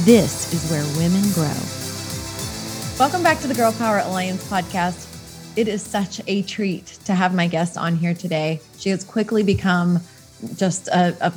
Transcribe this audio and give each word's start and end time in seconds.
This 0.00 0.54
is 0.54 0.70
where 0.70 0.82
women 0.96 1.22
grow. 1.32 1.52
Welcome 2.98 3.22
back 3.22 3.40
to 3.40 3.46
the 3.46 3.54
Girl 3.54 3.72
Power 3.72 3.98
Alliance 3.98 4.42
podcast. 4.48 5.06
It 5.54 5.68
is 5.68 5.82
such 5.82 6.18
a 6.26 6.42
treat 6.42 6.86
to 7.04 7.14
have 7.14 7.34
my 7.34 7.46
guest 7.46 7.76
on 7.76 7.96
here 7.96 8.14
today. 8.14 8.62
She 8.78 8.88
has 8.88 9.04
quickly 9.04 9.42
become 9.42 10.00
just 10.56 10.88
a, 10.88 11.14
a 11.20 11.32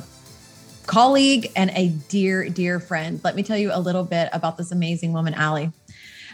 colleague 0.86 1.52
and 1.54 1.70
a 1.74 1.90
dear, 2.08 2.48
dear 2.48 2.80
friend. 2.80 3.20
Let 3.22 3.36
me 3.36 3.42
tell 3.42 3.58
you 3.58 3.72
a 3.74 3.78
little 3.78 4.04
bit 4.04 4.30
about 4.32 4.56
this 4.56 4.72
amazing 4.72 5.12
woman, 5.12 5.34
Allie. 5.34 5.70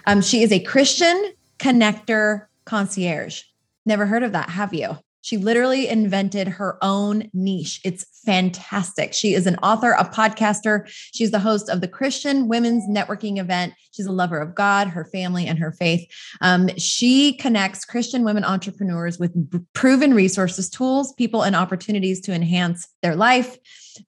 Um, 0.07 0.23
she 0.23 0.45
is 0.45 0.53
a 0.53 0.61
Christian 0.61 1.33
connector 1.59 2.47
concierge. 2.65 3.43
Never 3.85 4.07
heard 4.07 4.23
of 4.23 4.31
that, 4.31 4.49
have 4.49 4.73
you? 4.73 4.97
She 5.23 5.37
literally 5.37 5.89
invented 5.89 6.49
her 6.49 6.79
own 6.83 7.31
niche. 7.33 7.81
It's 7.85 8.05
fantastic. 8.25 9.13
She 9.13 9.35
is 9.35 9.47
an 9.47 9.57
author, 9.63 9.93
a 9.93 10.05
podcaster. 10.05 10.83
She's 11.13 11.31
the 11.31 11.39
host 11.39 11.69
of 11.69 11.81
the 11.81 11.89
Christian 11.89 12.49
Women's 12.49 12.89
Networking 12.89 13.39
event. 13.39 13.75
She's 13.93 14.07
a 14.07 14.13
lover 14.13 14.39
of 14.39 14.55
God, 14.55 14.89
her 14.89 15.05
family, 15.05 15.47
and 15.47 15.59
her 15.59 15.73
faith. 15.73 16.09
Um, 16.41 16.69
she 16.77 17.35
connects 17.35 17.85
Christian 17.85 18.25
women 18.25 18.45
entrepreneurs 18.45 19.19
with 19.19 19.33
proven 19.73 20.15
resources, 20.15 20.69
tools, 20.69 21.13
people, 21.15 21.43
and 21.43 21.57
opportunities 21.57 22.21
to 22.23 22.33
enhance 22.33 22.89
their 23.03 23.17
life, 23.17 23.57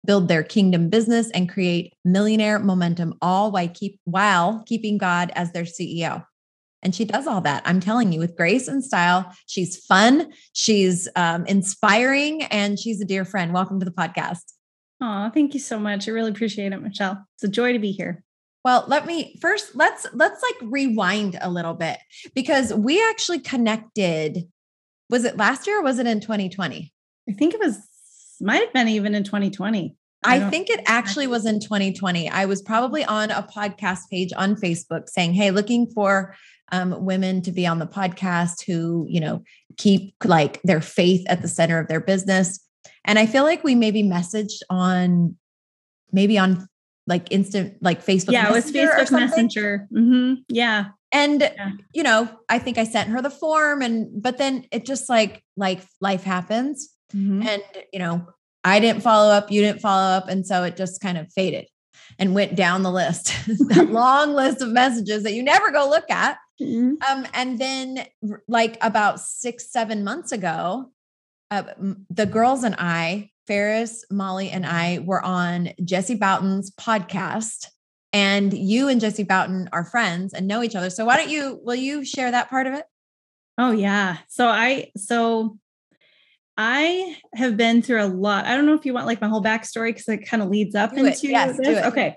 build 0.07 0.29
their 0.29 0.43
kingdom 0.43 0.89
business, 0.89 1.31
and 1.31 1.49
create 1.49 1.95
millionaire 2.05 2.59
momentum, 2.59 3.15
all 3.23 3.53
while, 3.53 3.69
keep, 3.69 4.01
while 4.05 4.63
keeping 4.67 4.99
God 4.99 5.31
as 5.35 5.53
their 5.53 5.65
CEO. 5.65 6.25
And 6.85 6.95
she 6.95 7.07
does 7.07 7.27
all 7.27 7.41
that. 7.41 7.63
I'm 7.65 7.81
telling 7.81 8.13
you, 8.13 8.21
with 8.21 8.37
grace 8.37 8.69
and 8.69 8.85
style. 8.85 9.33
She's 9.47 9.85
fun, 9.87 10.31
she's 10.53 11.09
um, 11.17 11.47
inspiring, 11.47 12.43
and 12.45 12.79
she's 12.79 13.01
a 13.01 13.07
dear 13.07 13.25
friend. 13.25 13.55
Welcome 13.55 13.81
to 13.81 13.87
the 13.87 13.91
podcast. 13.91 14.53
Oh, 15.01 15.31
thank 15.33 15.55
you 15.55 15.61
so 15.61 15.79
much. 15.79 16.07
I 16.07 16.13
really 16.13 16.31
appreciate 16.31 16.73
it, 16.73 16.83
Michelle. 16.83 17.27
It's 17.37 17.45
a 17.45 17.49
joy 17.49 17.73
to 17.73 17.79
be 17.79 17.91
here. 17.91 18.23
Well, 18.65 18.85
let 18.87 19.07
me 19.07 19.37
first 19.41 19.75
let's 19.75 20.07
let's 20.15 20.43
like 20.43 20.71
rewind 20.71 21.37
a 21.41 21.51
little 21.51 21.75
bit 21.75 21.99
because 22.35 22.73
we 22.73 23.03
actually 23.03 23.41
connected. 23.41 24.49
Was 25.11 25.25
it 25.25 25.37
last 25.37 25.67
year 25.67 25.81
or 25.81 25.83
was 25.83 25.99
it 25.99 26.07
in 26.07 26.21
2020? 26.21 26.93
I 27.29 27.33
think 27.33 27.55
it 27.55 27.61
was 27.61 27.79
might 28.41 28.63
have 28.63 28.73
been 28.73 28.89
even 28.89 29.15
in 29.15 29.25
2020. 29.25 29.97
I, 30.25 30.37
I 30.37 30.51
think 30.51 30.71
it 30.71 30.81
actually 30.87 31.27
was 31.27 31.45
in 31.45 31.61
2020. 31.61 32.31
I 32.31 32.47
was 32.47 32.63
probably 32.63 33.05
on 33.05 33.31
a 33.31 33.43
podcast 33.43 34.09
page 34.11 34.33
on 34.35 34.57
Facebook 34.57 35.09
saying, 35.09 35.35
Hey, 35.35 35.51
looking 35.51 35.87
for 35.95 36.35
um, 36.73 37.05
women 37.05 37.43
to 37.43 37.53
be 37.53 37.67
on 37.67 37.79
the 37.79 37.87
podcast 37.87 38.65
who, 38.65 39.07
you 39.09 39.21
know, 39.21 39.43
keep 39.77 40.15
like 40.25 40.61
their 40.63 40.81
faith 40.81 41.25
at 41.29 41.43
the 41.43 41.49
center 41.49 41.79
of 41.79 41.89
their 41.89 42.01
business. 42.01 42.61
And 43.05 43.19
I 43.19 43.27
feel 43.27 43.45
like 43.45 43.65
we 43.65 43.75
maybe 43.75 44.03
messaged 44.03 44.61
on 44.71 45.37
maybe 46.13 46.39
on 46.39 46.67
like 47.07 47.31
instant 47.31 47.77
like 47.83 48.05
Facebook. 48.05 48.33
Yeah, 48.33 48.49
it 48.49 48.53
was 48.53 48.73
Facebook 48.73 49.11
Messenger. 49.11 49.89
Mm-hmm. 49.93 50.43
Yeah. 50.49 50.87
And 51.13 51.43
yeah. 51.43 51.71
you 51.93 52.03
know, 52.03 52.29
I 52.49 52.59
think 52.59 52.79
I 52.79 52.85
sent 52.85 53.11
her 53.11 53.21
the 53.21 53.31
form 53.31 53.83
and 53.83 54.23
but 54.23 54.39
then 54.39 54.67
it 54.73 54.87
just 54.87 55.09
like 55.09 55.45
like 55.57 55.83
life 56.01 56.25
happens. 56.25 56.91
Mm-hmm. 57.15 57.47
And 57.47 57.63
you 57.93 57.99
know, 57.99 58.27
I 58.65 58.81
didn't 58.81 59.03
follow 59.03 59.31
up, 59.31 59.51
you 59.51 59.61
didn't 59.61 59.81
follow 59.81 60.17
up. 60.17 60.29
And 60.29 60.47
so 60.47 60.65
it 60.65 60.77
just 60.77 61.01
kind 61.01 61.19
of 61.19 61.31
faded 61.33 61.67
and 62.19 62.35
went 62.35 62.55
down 62.55 62.83
the 62.83 62.91
list, 62.91 63.35
that 63.47 63.89
long 63.91 64.33
list 64.33 64.63
of 64.63 64.71
messages 64.71 65.23
that 65.25 65.35
you 65.35 65.43
never 65.43 65.71
go 65.71 65.89
look 65.89 66.11
at. 66.11 66.39
Mm-hmm. 66.61 66.95
Um, 67.11 67.27
and 67.35 67.59
then, 67.59 68.07
like 68.49 68.79
about 68.81 69.21
six, 69.21 69.71
seven 69.71 70.05
months 70.05 70.33
ago, 70.33 70.93
uh, 71.51 71.65
the 72.11 72.27
girls 72.27 72.65
and 72.65 72.77
I, 72.79 73.31
Ferris, 73.47 74.05
Molly, 74.11 74.51
and 74.51 74.65
I 74.65 75.01
were 75.01 75.23
on 75.23 75.71
Jesse 75.85 76.15
Bouton's 76.15 76.71
podcast. 76.71 77.67
And 78.13 78.57
you 78.57 78.89
and 78.89 79.01
Jesse 79.01 79.25
Bouton 79.25 79.69
are 79.73 79.85
friends 79.85 80.35
and 80.35 80.47
know 80.47 80.63
each 80.63 80.77
other. 80.77 80.89
So 80.89 81.05
why 81.05 81.17
don't 81.17 81.31
you, 81.31 81.59
will 81.65 81.75
you 81.75 82.05
share 82.05 82.31
that 82.31 82.49
part 82.49 82.69
of 82.69 82.75
it? 82.75 82.85
Oh, 83.59 83.73
yeah. 83.73 84.19
So 84.29 84.47
I, 84.47 84.93
so 84.97 85.59
I 86.57 87.17
have 87.35 87.57
been 87.57 87.83
through 87.83 88.05
a 88.05 88.07
lot. 88.07 88.45
I 88.45 88.55
don't 88.55 88.67
know 88.67 88.75
if 88.75 88.87
you 88.87 88.95
want 88.95 89.07
like 89.07 89.21
my 89.21 89.27
whole 89.27 89.43
backstory 89.43 89.89
because 89.89 90.09
it 90.09 90.29
kind 90.29 90.45
of 90.45 90.49
leads 90.49 90.77
up 90.77 90.95
do 90.95 91.05
into 91.05 91.27
yes, 91.27 91.57
this. 91.57 91.85
Okay. 91.87 92.15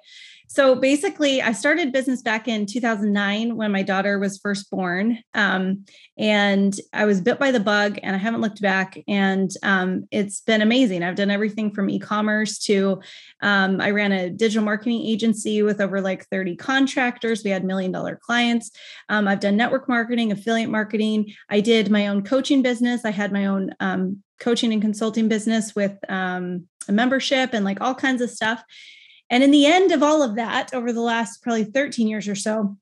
So 0.50 0.75
basically, 0.75 1.41
I 1.41 1.52
started 1.52 1.91
business 1.91 2.22
back 2.22 2.47
in 2.47 2.66
2009 2.66 3.58
when 3.58 3.72
my 3.72 3.84
daughter 3.84 4.18
was 4.18 4.38
first 4.38 4.72
born. 4.72 5.19
Um, 5.34 5.84
and 6.18 6.74
I 6.94 7.06
was 7.06 7.19
bit 7.19 7.38
by 7.38 7.52
the 7.52 7.59
bug 7.59 8.00
and 8.02 8.16
I 8.16 8.19
haven't 8.19 8.40
looked 8.40 8.62
back. 8.62 8.97
And 9.09 9.52
um, 9.62 10.08
it's 10.09 10.40
been 10.41 10.62
amazing. 10.62 11.03
I've 11.03 11.16
done 11.16 11.30
everything 11.31 11.72
from 11.72 11.90
e 11.90 12.00
commerce 12.00 12.59
to 12.59 13.02
um, 13.41 13.81
I 13.81 13.91
ran 13.91 14.13
a 14.13 14.30
digital 14.30 14.63
marketing 14.63 15.06
agency 15.06 15.62
with 15.63 15.81
over 15.81 16.00
like 16.00 16.25
30 16.28 16.56
contractors. 16.56 17.44
We 17.44 17.52
had 17.52 17.66
million 17.66 17.91
dollar 17.91 18.16
clients. 18.16 18.72
Um, 19.09 19.28
I've 19.28 19.41
done 19.41 19.58
network 19.58 19.90
marketing, 19.90 20.31
affiliate 20.31 20.69
marketing. 20.69 21.34
I 21.50 21.59
did 21.59 21.91
my 21.91 22.08
own 22.08 22.24
coaching 22.24 22.62
business. 22.62 23.03
I 23.03 23.12
had 23.12 23.34
my 23.34 23.47
own 23.47 23.72
um, 23.81 24.24
coaching 24.40 24.72
and 24.72 24.81
consulting 24.81 25.28
business 25.28 25.75
with 25.75 25.97
um, 26.09 26.68
a 26.88 26.94
membership 26.94 27.53
and 27.53 27.66
like 27.66 27.81
all 27.81 27.94
kinds 27.94 28.22
of 28.22 28.29
stuff. 28.29 28.64
And 29.29 29.43
in 29.43 29.51
the 29.51 29.65
end 29.65 29.91
of 29.91 30.01
all 30.01 30.21
of 30.21 30.35
that, 30.35 30.73
over 30.73 30.93
the 30.93 31.01
last 31.01 31.43
probably 31.43 31.65
13 31.65 32.07
years 32.07 32.27
or 32.27 32.35
so, 32.35 32.77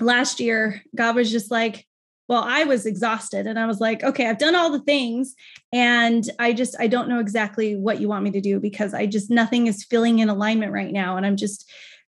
last 0.00 0.40
year, 0.40 0.82
God 0.94 1.14
was 1.14 1.30
just 1.30 1.50
like, 1.50 1.86
well, 2.28 2.42
I 2.44 2.64
was 2.64 2.86
exhausted 2.86 3.46
and 3.46 3.58
I 3.58 3.66
was 3.66 3.78
like, 3.78 4.02
okay, 4.02 4.28
I've 4.28 4.38
done 4.38 4.56
all 4.56 4.70
the 4.70 4.80
things 4.80 5.34
and 5.72 6.28
I 6.40 6.52
just, 6.52 6.74
I 6.80 6.88
don't 6.88 7.08
know 7.08 7.20
exactly 7.20 7.76
what 7.76 8.00
you 8.00 8.08
want 8.08 8.24
me 8.24 8.32
to 8.32 8.40
do 8.40 8.58
because 8.58 8.94
I 8.94 9.06
just, 9.06 9.30
nothing 9.30 9.68
is 9.68 9.84
feeling 9.84 10.18
in 10.18 10.28
alignment 10.28 10.72
right 10.72 10.92
now. 10.92 11.16
And 11.16 11.24
I'm 11.24 11.36
just 11.36 11.70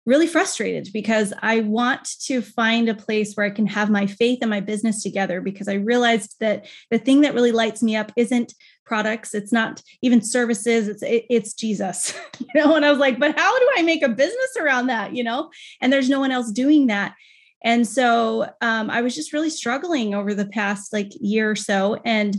really 0.05 0.27
frustrated 0.27 0.89
because 0.91 1.31
I 1.41 1.61
want 1.61 2.09
to 2.23 2.41
find 2.41 2.89
a 2.89 2.95
place 2.95 3.35
where 3.35 3.45
I 3.45 3.51
can 3.51 3.67
have 3.67 3.89
my 3.89 4.07
faith 4.07 4.39
and 4.41 4.49
my 4.49 4.59
business 4.59 5.01
together 5.03 5.39
because 5.41 5.67
I 5.67 5.75
realized 5.75 6.35
that 6.39 6.65
the 6.89 6.97
thing 6.97 7.21
that 7.21 7.35
really 7.35 7.51
lights 7.51 7.83
me 7.83 7.95
up 7.95 8.11
isn't 8.17 8.53
products. 8.91 9.34
It's 9.34 9.53
not 9.53 9.81
even 10.02 10.22
services. 10.22 10.90
It's 10.90 11.02
it, 11.02 11.25
it's 11.29 11.53
jesus 11.53 12.13
you 12.40 12.47
know? 12.56 12.75
And 12.75 12.85
i 12.85 12.90
was 12.90 13.00
like 13.00 13.18
but 13.18 13.40
how 13.40 13.57
do 13.57 13.69
i 13.78 13.81
make 13.84 14.03
a 14.03 14.09
business 14.09 14.57
around 14.59 14.88
that? 14.88 15.16
You 15.16 15.24
know? 15.24 15.50
And 15.79 15.94
there's 15.94 16.09
no 16.09 16.19
one 16.19 16.31
else 16.31 16.52
doing 16.52 16.88
that. 16.88 17.13
And 17.63 17.88
so 17.88 18.50
um, 18.59 18.90
i 18.90 19.00
was 19.02 19.16
just 19.16 19.31
really 19.31 19.50
struggling 19.50 20.13
over 20.13 20.34
the 20.34 20.46
past 20.46 20.91
like 20.91 21.12
year 21.22 21.50
or 21.50 21.56
so. 21.56 22.02
And 22.03 22.35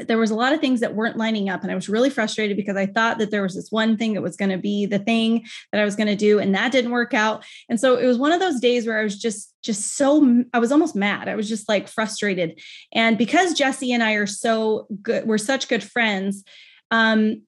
there 0.00 0.18
was 0.18 0.30
a 0.30 0.34
lot 0.34 0.52
of 0.52 0.60
things 0.60 0.80
that 0.80 0.94
weren't 0.94 1.16
lining 1.16 1.48
up 1.48 1.62
and 1.62 1.70
i 1.70 1.74
was 1.74 1.88
really 1.88 2.10
frustrated 2.10 2.56
because 2.56 2.76
i 2.76 2.86
thought 2.86 3.18
that 3.18 3.30
there 3.30 3.42
was 3.42 3.54
this 3.54 3.70
one 3.70 3.96
thing 3.96 4.14
that 4.14 4.22
was 4.22 4.36
going 4.36 4.50
to 4.50 4.58
be 4.58 4.86
the 4.86 4.98
thing 4.98 5.44
that 5.72 5.80
i 5.80 5.84
was 5.84 5.96
going 5.96 6.06
to 6.06 6.16
do 6.16 6.38
and 6.38 6.54
that 6.54 6.72
didn't 6.72 6.90
work 6.90 7.14
out 7.14 7.44
and 7.68 7.80
so 7.80 7.96
it 7.96 8.06
was 8.06 8.18
one 8.18 8.32
of 8.32 8.40
those 8.40 8.60
days 8.60 8.86
where 8.86 8.98
i 8.98 9.02
was 9.02 9.18
just 9.18 9.54
just 9.62 9.96
so 9.96 10.44
i 10.52 10.58
was 10.58 10.72
almost 10.72 10.94
mad 10.94 11.28
i 11.28 11.34
was 11.34 11.48
just 11.48 11.68
like 11.68 11.88
frustrated 11.88 12.60
and 12.92 13.18
because 13.18 13.54
jesse 13.54 13.92
and 13.92 14.02
i 14.02 14.12
are 14.12 14.26
so 14.26 14.86
good 15.02 15.26
we're 15.26 15.38
such 15.38 15.68
good 15.68 15.82
friends 15.82 16.44
um 16.90 17.42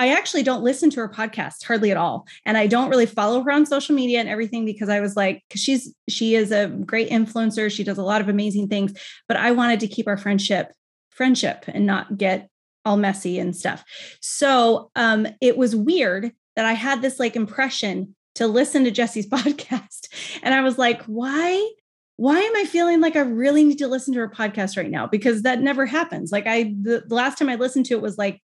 I 0.00 0.14
actually 0.14 0.44
don't 0.44 0.62
listen 0.62 0.88
to 0.88 1.00
her 1.00 1.10
podcast 1.10 1.62
hardly 1.62 1.90
at 1.90 1.98
all. 1.98 2.26
And 2.46 2.56
I 2.56 2.66
don't 2.66 2.88
really 2.88 3.04
follow 3.04 3.42
her 3.42 3.52
on 3.52 3.66
social 3.66 3.94
media 3.94 4.18
and 4.18 4.30
everything 4.30 4.64
because 4.64 4.88
I 4.88 4.98
was 4.98 5.14
like, 5.14 5.42
because 5.46 5.60
she's 5.60 5.94
she 6.08 6.34
is 6.34 6.52
a 6.52 6.68
great 6.68 7.10
influencer. 7.10 7.70
She 7.70 7.84
does 7.84 7.98
a 7.98 8.02
lot 8.02 8.22
of 8.22 8.30
amazing 8.30 8.68
things. 8.68 8.94
But 9.28 9.36
I 9.36 9.50
wanted 9.50 9.78
to 9.80 9.88
keep 9.88 10.08
our 10.08 10.16
friendship 10.16 10.72
friendship 11.20 11.66
and 11.68 11.84
not 11.84 12.16
get 12.16 12.48
all 12.86 12.96
messy 12.96 13.38
and 13.38 13.54
stuff. 13.54 13.84
So 14.22 14.90
um, 14.96 15.26
it 15.42 15.58
was 15.58 15.76
weird 15.76 16.32
that 16.56 16.64
I 16.64 16.72
had 16.72 17.02
this 17.02 17.20
like 17.20 17.36
impression 17.36 18.16
to 18.36 18.46
listen 18.46 18.84
to 18.84 18.90
Jesse's 18.90 19.26
podcast. 19.28 20.08
And 20.42 20.54
I 20.54 20.62
was 20.62 20.78
like, 20.78 21.02
why? 21.02 21.72
Why 22.16 22.38
am 22.38 22.56
I 22.56 22.64
feeling 22.64 23.02
like 23.02 23.16
I 23.16 23.20
really 23.20 23.64
need 23.64 23.76
to 23.80 23.86
listen 23.86 24.14
to 24.14 24.20
her 24.20 24.30
podcast 24.30 24.78
right 24.78 24.90
now? 24.90 25.06
Because 25.06 25.42
that 25.42 25.60
never 25.60 25.84
happens. 25.84 26.32
Like 26.32 26.46
I 26.46 26.74
the, 26.80 27.04
last 27.10 27.36
time 27.36 27.50
I 27.50 27.56
listened 27.56 27.84
to 27.86 27.94
it 27.96 28.02
was 28.02 28.16
like 28.16 28.40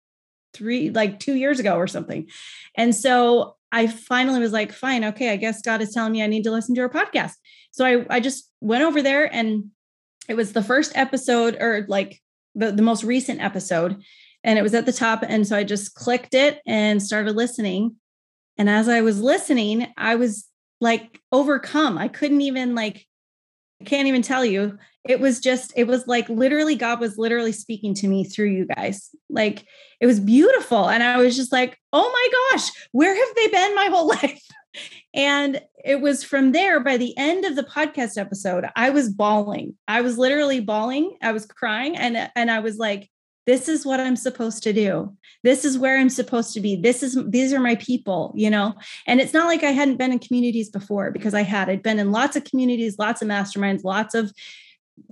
three, 0.56 0.90
like 0.90 1.20
two 1.20 1.36
years 1.36 1.60
ago 1.60 1.76
or 1.76 1.86
something. 1.86 2.28
And 2.76 2.96
so 2.96 3.56
I 3.72 3.86
finally 3.86 4.40
was 4.40 4.52
like, 4.52 4.72
fine, 4.72 5.04
okay, 5.04 5.30
I 5.30 5.36
guess 5.36 5.62
God 5.62 5.80
is 5.84 5.94
telling 5.94 6.12
me 6.12 6.24
I 6.24 6.28
need 6.28 6.46
to 6.46 6.52
listen 6.52 6.74
to 6.74 6.82
her 6.82 6.90
podcast. 6.90 7.34
So 7.70 7.86
I 7.86 8.04
I 8.10 8.20
just 8.20 8.50
went 8.62 8.84
over 8.84 9.04
there 9.04 9.32
and 9.32 9.66
it 10.28 10.34
was 10.34 10.54
the 10.54 10.64
first 10.64 10.94
episode 10.96 11.56
or 11.60 11.86
like 11.88 12.23
the, 12.56 12.72
the 12.72 12.82
most 12.82 13.04
recent 13.04 13.42
episode 13.42 14.02
and 14.44 14.60
it 14.60 14.62
was 14.62 14.74
at 14.74 14.86
the 14.86 14.94
top 14.94 15.24
and 15.28 15.48
so 15.48 15.56
i 15.56 15.64
just 15.64 15.96
clicked 15.96 16.34
it 16.34 16.62
and 16.66 17.02
started 17.02 17.36
listening 17.36 17.96
and 18.58 18.70
as 18.70 18.88
i 18.88 19.02
was 19.02 19.22
listening 19.22 19.88
i 19.98 20.16
was 20.16 20.48
like 20.84 21.22
overcome. 21.32 21.98
I 21.98 22.10
couldn't 22.10 22.42
even 22.42 22.76
like 22.76 23.08
I 23.82 23.86
can't 23.86 24.08
even 24.08 24.22
tell 24.22 24.46
you. 24.46 24.78
It 25.04 25.20
was 25.20 25.42
just, 25.42 25.74
it 25.76 25.86
was 25.86 26.08
like 26.08 26.30
literally 26.30 26.76
God 26.76 27.02
was 27.02 27.18
literally 27.18 27.52
speaking 27.52 27.94
to 27.96 28.08
me 28.08 28.24
through 28.24 28.50
you 28.50 28.66
guys. 28.66 29.10
Like 29.30 29.66
it 30.00 30.06
was 30.06 30.20
beautiful. 30.20 30.90
And 30.90 31.04
I 31.04 31.18
was 31.18 31.36
just 31.36 31.52
like, 31.52 31.78
oh 31.92 32.10
my 32.10 32.52
gosh, 32.58 32.70
where 32.92 33.14
have 33.14 33.36
they 33.36 33.48
been 33.48 33.76
my 33.76 33.88
whole 33.88 34.08
life? 34.22 34.42
And 35.14 35.62
it 35.84 36.02
was 36.02 36.24
from 36.24 36.54
there 36.54 36.80
by 36.80 36.98
the 36.98 37.16
end 37.18 37.46
of 37.46 37.56
the 37.56 37.64
podcast 37.64 38.18
episode, 38.18 38.66
I 38.76 38.90
was 38.90 39.10
bawling. 39.10 39.76
I 39.88 40.02
was 40.02 40.18
literally 40.18 40.60
bawling. 40.60 41.18
I 41.22 41.32
was 41.32 41.46
crying 41.46 41.96
and 41.96 42.32
and 42.36 42.50
I 42.50 42.60
was 42.60 42.78
like, 42.78 43.10
this 43.46 43.68
is 43.68 43.86
what 43.86 44.00
i'm 44.00 44.16
supposed 44.16 44.64
to 44.64 44.74
do. 44.74 45.16
This 45.44 45.66
is 45.66 45.78
where 45.78 45.98
i'm 45.98 46.10
supposed 46.10 46.54
to 46.54 46.62
be. 46.62 46.76
This 46.76 47.04
is 47.04 47.18
these 47.28 47.54
are 47.54 47.60
my 47.60 47.76
people 47.76 48.34
you 48.36 48.50
know? 48.50 48.74
And 49.06 49.20
it's 49.20 49.34
not 49.34 49.48
like 49.48 49.64
i 49.64 49.72
hadn't 49.72 49.98
been 49.98 50.12
in 50.12 50.20
communities 50.20 50.70
before 50.70 51.12
because 51.12 51.34
i 51.34 51.42
had. 51.42 51.70
I'd 51.70 51.84
been 51.84 52.00
in 52.00 52.12
lots 52.12 52.36
of 52.36 52.46
communities 52.46 52.98
lots 52.98 53.22
of 53.22 53.28
masterminds 53.28 53.84
lots 53.84 54.16
of 54.16 54.32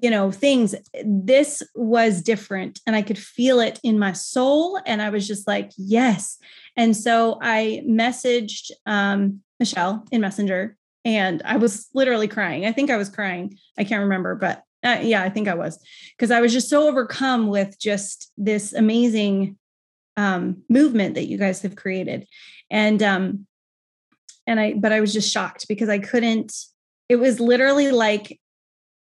you 0.02 0.10
know 0.10 0.32
things. 0.32 0.76
This 1.04 1.62
was 1.76 2.22
different 2.22 2.80
and 2.88 2.96
i 2.96 3.02
could 3.02 3.18
feel 3.18 3.60
it 3.60 3.80
in 3.84 4.00
my 4.00 4.14
soul 4.14 4.80
and 4.86 5.02
i 5.02 5.10
was 5.10 5.28
just 5.28 5.48
like 5.48 5.72
yes. 5.78 6.38
And 6.78 6.96
so 6.96 7.38
i 7.42 7.84
messaged 7.86 8.72
um, 8.86 9.42
michelle 9.62 10.04
in 10.12 10.20
messenger 10.20 10.76
and 11.06 11.42
i 11.46 11.56
was 11.56 11.88
literally 11.94 12.28
crying. 12.28 12.66
I 12.66 12.74
think 12.74 12.90
i 12.90 12.98
was 12.98 13.10
crying. 13.10 13.58
I 13.78 13.86
can't 13.86 14.04
remember 14.04 14.36
but 14.36 14.64
uh, 14.84 15.00
yeah, 15.02 15.24
I 15.24 15.30
think 15.30 15.48
I 15.48 15.54
was. 15.54 15.80
Because 16.18 16.32
I 16.32 16.42
was 16.42 16.54
just 16.54 16.70
so 16.70 16.88
overcome 16.88 17.48
with 17.48 17.80
just 17.80 18.32
this 18.38 18.74
amazing 18.74 19.58
um, 20.18 20.64
movement 20.70 21.16
that 21.16 21.28
you 21.28 21.38
guys 21.38 21.62
have 21.62 21.76
created, 21.76 22.28
and 22.70 23.02
um, 23.04 23.48
and 24.48 24.60
I, 24.60 24.74
but 24.74 24.92
I 24.92 25.02
was 25.02 25.14
just 25.14 25.32
shocked 25.32 25.68
because 25.68 25.90
I 25.90 26.00
couldn't. 26.00 26.54
It 27.10 27.18
was 27.18 27.40
literally 27.40 27.92
like 27.92 28.40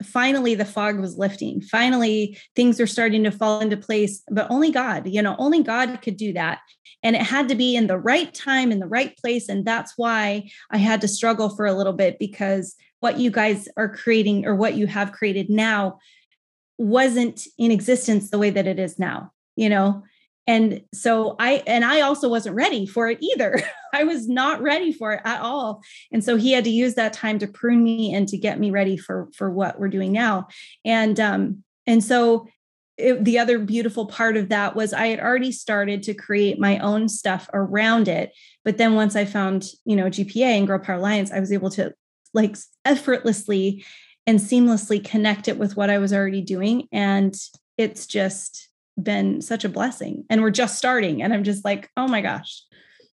finally 0.03 0.55
the 0.55 0.65
fog 0.65 0.99
was 0.99 1.17
lifting. 1.17 1.61
Finally, 1.61 2.37
things 2.55 2.79
were 2.79 2.87
starting 2.87 3.23
to 3.23 3.31
fall 3.31 3.61
into 3.61 3.77
place, 3.77 4.21
but 4.29 4.47
only 4.49 4.71
God, 4.71 5.07
you 5.07 5.21
know, 5.21 5.35
only 5.39 5.63
God 5.63 5.99
could 6.01 6.17
do 6.17 6.33
that. 6.33 6.59
And 7.03 7.15
it 7.15 7.21
had 7.21 7.49
to 7.49 7.55
be 7.55 7.75
in 7.75 7.87
the 7.87 7.97
right 7.97 8.33
time, 8.33 8.71
in 8.71 8.79
the 8.79 8.87
right 8.87 9.15
place. 9.17 9.49
And 9.49 9.65
that's 9.65 9.93
why 9.97 10.49
I 10.71 10.77
had 10.77 11.01
to 11.01 11.07
struggle 11.07 11.49
for 11.49 11.65
a 11.65 11.73
little 11.73 11.93
bit 11.93 12.19
because 12.19 12.75
what 12.99 13.19
you 13.19 13.31
guys 13.31 13.67
are 13.77 13.93
creating 13.93 14.45
or 14.45 14.55
what 14.55 14.75
you 14.75 14.87
have 14.87 15.11
created 15.11 15.49
now 15.49 15.99
wasn't 16.77 17.47
in 17.57 17.71
existence 17.71 18.29
the 18.29 18.39
way 18.39 18.49
that 18.51 18.67
it 18.67 18.79
is 18.79 18.99
now 18.99 19.31
you 19.55 19.67
know 19.67 20.03
and 20.47 20.81
so 20.93 21.35
i 21.39 21.61
and 21.67 21.85
i 21.85 22.01
also 22.01 22.29
wasn't 22.29 22.55
ready 22.55 22.85
for 22.85 23.09
it 23.09 23.19
either. 23.21 23.61
I 23.93 24.03
was 24.03 24.27
not 24.27 24.61
ready 24.61 24.91
for 24.91 25.13
it 25.13 25.21
at 25.23 25.41
all. 25.41 25.81
And 26.11 26.23
so 26.23 26.35
he 26.35 26.51
had 26.51 26.65
to 26.65 26.69
use 26.69 26.95
that 26.95 27.13
time 27.13 27.39
to 27.39 27.47
prune 27.47 27.83
me 27.83 28.13
and 28.13 28.27
to 28.27 28.37
get 28.37 28.59
me 28.59 28.69
ready 28.69 28.97
for 28.97 29.29
for 29.33 29.49
what 29.49 29.79
we're 29.79 29.87
doing 29.87 30.11
now. 30.11 30.47
And 30.85 31.19
um 31.19 31.63
and 31.85 32.03
so 32.03 32.47
it, 32.97 33.23
the 33.23 33.39
other 33.39 33.59
beautiful 33.59 34.07
part 34.07 34.37
of 34.37 34.49
that 34.49 34.75
was 34.75 34.91
i 34.91 35.07
had 35.07 35.19
already 35.19 35.51
started 35.51 36.03
to 36.03 36.13
create 36.13 36.59
my 36.59 36.79
own 36.79 37.07
stuff 37.09 37.49
around 37.53 38.07
it. 38.07 38.33
But 38.65 38.77
then 38.77 38.95
once 38.95 39.15
i 39.15 39.25
found 39.25 39.65
you 39.85 39.95
know 39.95 40.05
gpa 40.05 40.57
and 40.57 40.67
girl 40.67 40.79
power 40.79 40.95
alliance 40.95 41.31
i 41.31 41.39
was 41.39 41.51
able 41.51 41.69
to 41.71 41.93
like 42.33 42.57
effortlessly 42.85 43.85
and 44.27 44.39
seamlessly 44.39 45.03
connect 45.03 45.47
it 45.47 45.57
with 45.57 45.77
what 45.77 45.89
I 45.89 45.97
was 45.97 46.13
already 46.13 46.41
doing. 46.41 46.87
And 46.91 47.33
it's 47.77 48.05
just 48.05 48.66
been 49.01 49.41
such 49.41 49.63
a 49.63 49.69
blessing. 49.69 50.25
And 50.29 50.41
we're 50.41 50.51
just 50.51 50.77
starting. 50.77 51.21
And 51.21 51.33
I'm 51.33 51.43
just 51.43 51.63
like, 51.63 51.89
oh 51.97 52.07
my 52.07 52.21
gosh. 52.21 52.63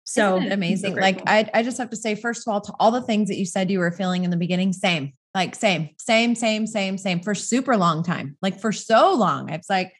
So 0.04 0.38
amazing. 0.38 0.96
So 0.96 1.02
like 1.02 1.22
I, 1.28 1.50
I 1.54 1.62
just 1.62 1.78
have 1.78 1.92
to 1.92 1.96
say, 1.96 2.16
first 2.16 2.48
of 2.48 2.52
all, 2.52 2.62
to 2.62 2.74
all 2.80 2.92
the 2.92 3.02
things 3.02 3.30
that 3.30 3.38
you 3.38 3.46
said 3.46 3.70
you 3.70 3.80
were 3.80 3.92
feeling 3.92 4.24
in 4.24 4.32
the 4.32 4.38
beginning, 4.38 4.74
same, 4.74 5.14
like 5.36 5.54
same, 5.54 5.90
same, 6.00 6.34
same, 6.34 6.66
same, 6.66 6.98
same 6.98 7.20
for 7.20 7.36
super 7.36 7.78
long 7.78 8.04
time, 8.04 8.36
like 8.42 8.60
for 8.60 8.72
so 8.72 9.14
long. 9.14 9.50
It's 9.50 9.70
like, 9.70 9.94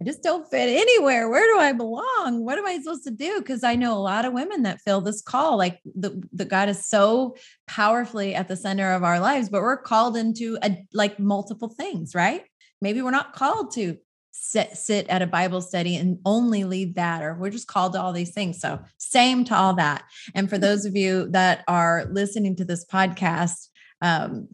I 0.00 0.04
just 0.04 0.22
don't 0.22 0.48
fit 0.50 0.68
anywhere. 0.68 1.28
Where 1.28 1.46
do 1.46 1.58
I 1.58 1.72
belong? 1.72 2.44
What 2.44 2.58
am 2.58 2.66
I 2.66 2.78
supposed 2.78 3.04
to 3.04 3.10
do? 3.10 3.38
Because 3.38 3.64
I 3.64 3.74
know 3.74 3.96
a 3.96 4.00
lot 4.00 4.24
of 4.24 4.32
women 4.32 4.62
that 4.62 4.80
feel 4.80 5.00
this 5.00 5.22
call, 5.22 5.56
like 5.56 5.78
the, 5.84 6.22
the 6.32 6.44
God 6.44 6.68
is 6.68 6.86
so 6.86 7.36
powerfully 7.66 8.34
at 8.34 8.48
the 8.48 8.56
center 8.56 8.92
of 8.92 9.02
our 9.02 9.20
lives, 9.20 9.48
but 9.48 9.62
we're 9.62 9.76
called 9.76 10.16
into 10.16 10.58
a, 10.62 10.76
like 10.92 11.18
multiple 11.18 11.68
things, 11.68 12.14
right? 12.14 12.44
Maybe 12.80 13.02
we're 13.02 13.10
not 13.10 13.34
called 13.34 13.72
to 13.74 13.96
sit 14.44 14.76
sit 14.76 15.08
at 15.08 15.22
a 15.22 15.26
Bible 15.26 15.60
study 15.60 15.96
and 15.96 16.18
only 16.24 16.64
lead 16.64 16.96
that, 16.96 17.22
or 17.22 17.34
we're 17.34 17.50
just 17.50 17.66
called 17.66 17.94
to 17.94 18.00
all 18.00 18.12
these 18.12 18.32
things. 18.32 18.60
So 18.60 18.78
same 18.98 19.44
to 19.46 19.56
all 19.56 19.74
that. 19.74 20.04
And 20.34 20.50
for 20.50 20.58
those 20.58 20.84
of 20.84 20.94
you 20.94 21.30
that 21.30 21.64
are 21.66 22.06
listening 22.10 22.56
to 22.56 22.64
this 22.64 22.84
podcast, 22.84 23.68
um, 24.02 24.48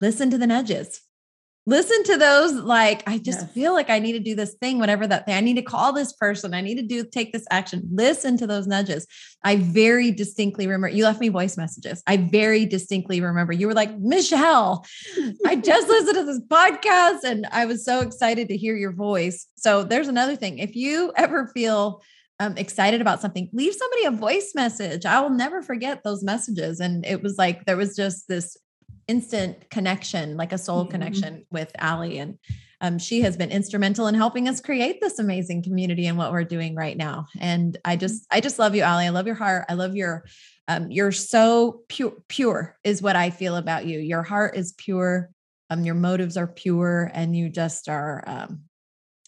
listen 0.00 0.30
to 0.30 0.38
the 0.38 0.46
nudges 0.46 1.00
listen 1.66 2.02
to 2.04 2.16
those 2.16 2.52
like 2.52 3.02
i 3.08 3.18
just 3.18 3.40
yes. 3.40 3.52
feel 3.52 3.74
like 3.74 3.90
i 3.90 3.98
need 3.98 4.12
to 4.12 4.20
do 4.20 4.34
this 4.34 4.54
thing 4.54 4.78
whatever 4.78 5.06
that 5.06 5.26
thing 5.26 5.34
i 5.34 5.40
need 5.40 5.56
to 5.56 5.62
call 5.62 5.92
this 5.92 6.12
person 6.12 6.54
i 6.54 6.60
need 6.60 6.76
to 6.76 6.82
do 6.82 7.04
take 7.04 7.32
this 7.32 7.44
action 7.50 7.82
listen 7.92 8.36
to 8.36 8.46
those 8.46 8.66
nudges 8.66 9.06
i 9.44 9.56
very 9.56 10.10
distinctly 10.10 10.66
remember 10.66 10.88
you 10.88 11.04
left 11.04 11.20
me 11.20 11.28
voice 11.28 11.56
messages 11.56 12.02
i 12.06 12.16
very 12.16 12.64
distinctly 12.64 13.20
remember 13.20 13.52
you 13.52 13.66
were 13.66 13.74
like 13.74 13.96
michelle 13.98 14.84
i 15.46 15.56
just 15.56 15.88
listened 15.88 16.16
to 16.16 16.24
this 16.24 16.40
podcast 16.48 17.24
and 17.24 17.46
i 17.50 17.66
was 17.66 17.84
so 17.84 18.00
excited 18.00 18.48
to 18.48 18.56
hear 18.56 18.76
your 18.76 18.92
voice 18.92 19.46
so 19.56 19.82
there's 19.82 20.08
another 20.08 20.36
thing 20.36 20.58
if 20.58 20.76
you 20.76 21.12
ever 21.16 21.48
feel 21.48 22.00
um, 22.38 22.54
excited 22.58 23.00
about 23.00 23.22
something, 23.22 23.48
leave 23.54 23.74
somebody 23.74 24.04
a 24.04 24.10
voice 24.10 24.52
message. 24.54 25.06
I 25.06 25.20
will 25.20 25.30
never 25.30 25.62
forget 25.62 26.04
those 26.04 26.22
messages. 26.22 26.80
And 26.80 27.06
it 27.06 27.22
was 27.22 27.38
like 27.38 27.64
there 27.64 27.78
was 27.78 27.96
just 27.96 28.28
this 28.28 28.58
instant 29.08 29.70
connection, 29.70 30.36
like 30.36 30.52
a 30.52 30.58
soul 30.58 30.82
mm-hmm. 30.82 30.92
connection 30.92 31.46
with 31.50 31.70
Allie. 31.78 32.18
And 32.18 32.38
um, 32.80 32.98
she 32.98 33.22
has 33.22 33.36
been 33.36 33.50
instrumental 33.50 34.06
in 34.06 34.14
helping 34.14 34.48
us 34.48 34.60
create 34.60 35.00
this 35.00 35.18
amazing 35.18 35.62
community 35.62 36.06
and 36.06 36.18
what 36.18 36.32
we're 36.32 36.44
doing 36.44 36.74
right 36.74 36.96
now. 36.96 37.26
And 37.40 37.76
I 37.84 37.94
mm-hmm. 37.94 38.00
just, 38.00 38.26
I 38.30 38.40
just 38.40 38.58
love 38.58 38.74
you, 38.74 38.82
Allie. 38.82 39.06
I 39.06 39.10
love 39.10 39.26
your 39.26 39.36
heart. 39.36 39.64
I 39.68 39.74
love 39.74 39.96
your, 39.96 40.24
um, 40.68 40.90
you're 40.90 41.12
so 41.12 41.82
pure, 41.88 42.14
pure 42.28 42.76
is 42.84 43.00
what 43.00 43.16
I 43.16 43.30
feel 43.30 43.56
about 43.56 43.86
you. 43.86 43.98
Your 43.98 44.22
heart 44.22 44.56
is 44.56 44.74
pure. 44.76 45.30
Um, 45.70 45.84
your 45.84 45.94
motives 45.96 46.36
are 46.36 46.46
pure 46.46 47.10
and 47.12 47.34
you 47.34 47.48
just 47.48 47.88
are, 47.88 48.22
um, 48.26 48.65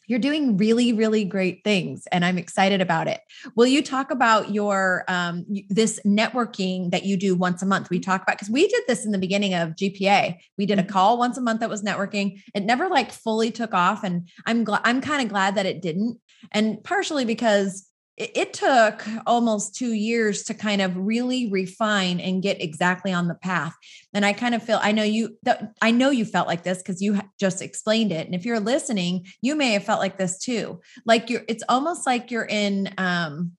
you're 0.08 0.18
doing 0.18 0.56
really 0.56 0.92
really 0.92 1.24
great 1.24 1.62
things 1.62 2.08
and 2.10 2.24
i'm 2.24 2.38
excited 2.38 2.80
about 2.80 3.06
it. 3.06 3.20
Will 3.54 3.66
you 3.66 3.82
talk 3.82 4.10
about 4.10 4.52
your 4.52 5.04
um, 5.08 5.46
this 5.68 6.00
networking 6.04 6.90
that 6.90 7.04
you 7.04 7.16
do 7.16 7.36
once 7.36 7.62
a 7.62 7.66
month? 7.66 7.90
We 7.90 8.00
talk 8.00 8.22
about 8.22 8.36
because 8.36 8.50
we 8.50 8.66
did 8.66 8.82
this 8.88 9.04
in 9.04 9.12
the 9.12 9.18
beginning 9.18 9.54
of 9.54 9.70
gpa 9.76 10.36
we 10.56 10.66
did 10.66 10.78
a 10.78 10.82
mm-hmm. 10.82 10.90
call 10.90 11.18
once 11.18 11.38
a 11.38 11.40
month 11.40 11.60
that 11.60 11.70
was 11.70 11.82
networking. 11.82 12.42
It 12.54 12.64
never 12.64 12.88
like 12.88 13.12
fully 13.12 13.50
took 13.50 13.74
off 13.74 14.02
and 14.02 14.28
i'm 14.46 14.64
glad 14.64 14.80
i'm 14.84 15.00
kind 15.00 15.22
of 15.22 15.28
glad 15.28 15.54
that 15.54 15.66
it 15.66 15.82
didn't 15.82 16.18
and 16.52 16.82
partially 16.82 17.24
because 17.24 17.87
it 18.18 18.52
took 18.52 19.06
almost 19.26 19.76
two 19.76 19.92
years 19.92 20.42
to 20.44 20.54
kind 20.54 20.82
of 20.82 20.96
really 20.96 21.50
refine 21.50 22.18
and 22.20 22.42
get 22.42 22.60
exactly 22.60 23.12
on 23.12 23.28
the 23.28 23.34
path. 23.34 23.74
And 24.12 24.24
i 24.24 24.32
kind 24.32 24.54
of 24.54 24.62
feel 24.62 24.80
i 24.82 24.92
know 24.92 25.04
you 25.04 25.36
i 25.80 25.90
know 25.90 26.10
you 26.10 26.24
felt 26.24 26.48
like 26.48 26.64
this 26.64 26.78
because 26.78 27.00
you 27.00 27.20
just 27.38 27.62
explained 27.62 28.12
it. 28.12 28.26
And 28.26 28.34
if 28.34 28.44
you're 28.44 28.60
listening 28.60 29.26
you 29.42 29.54
may 29.54 29.72
have 29.72 29.84
felt 29.84 30.00
like 30.00 30.18
this 30.18 30.38
too. 30.38 30.80
Like 31.06 31.30
you're 31.30 31.42
it's 31.48 31.64
almost 31.68 32.06
like 32.06 32.30
you're 32.30 32.46
in 32.46 32.92
um 32.98 33.52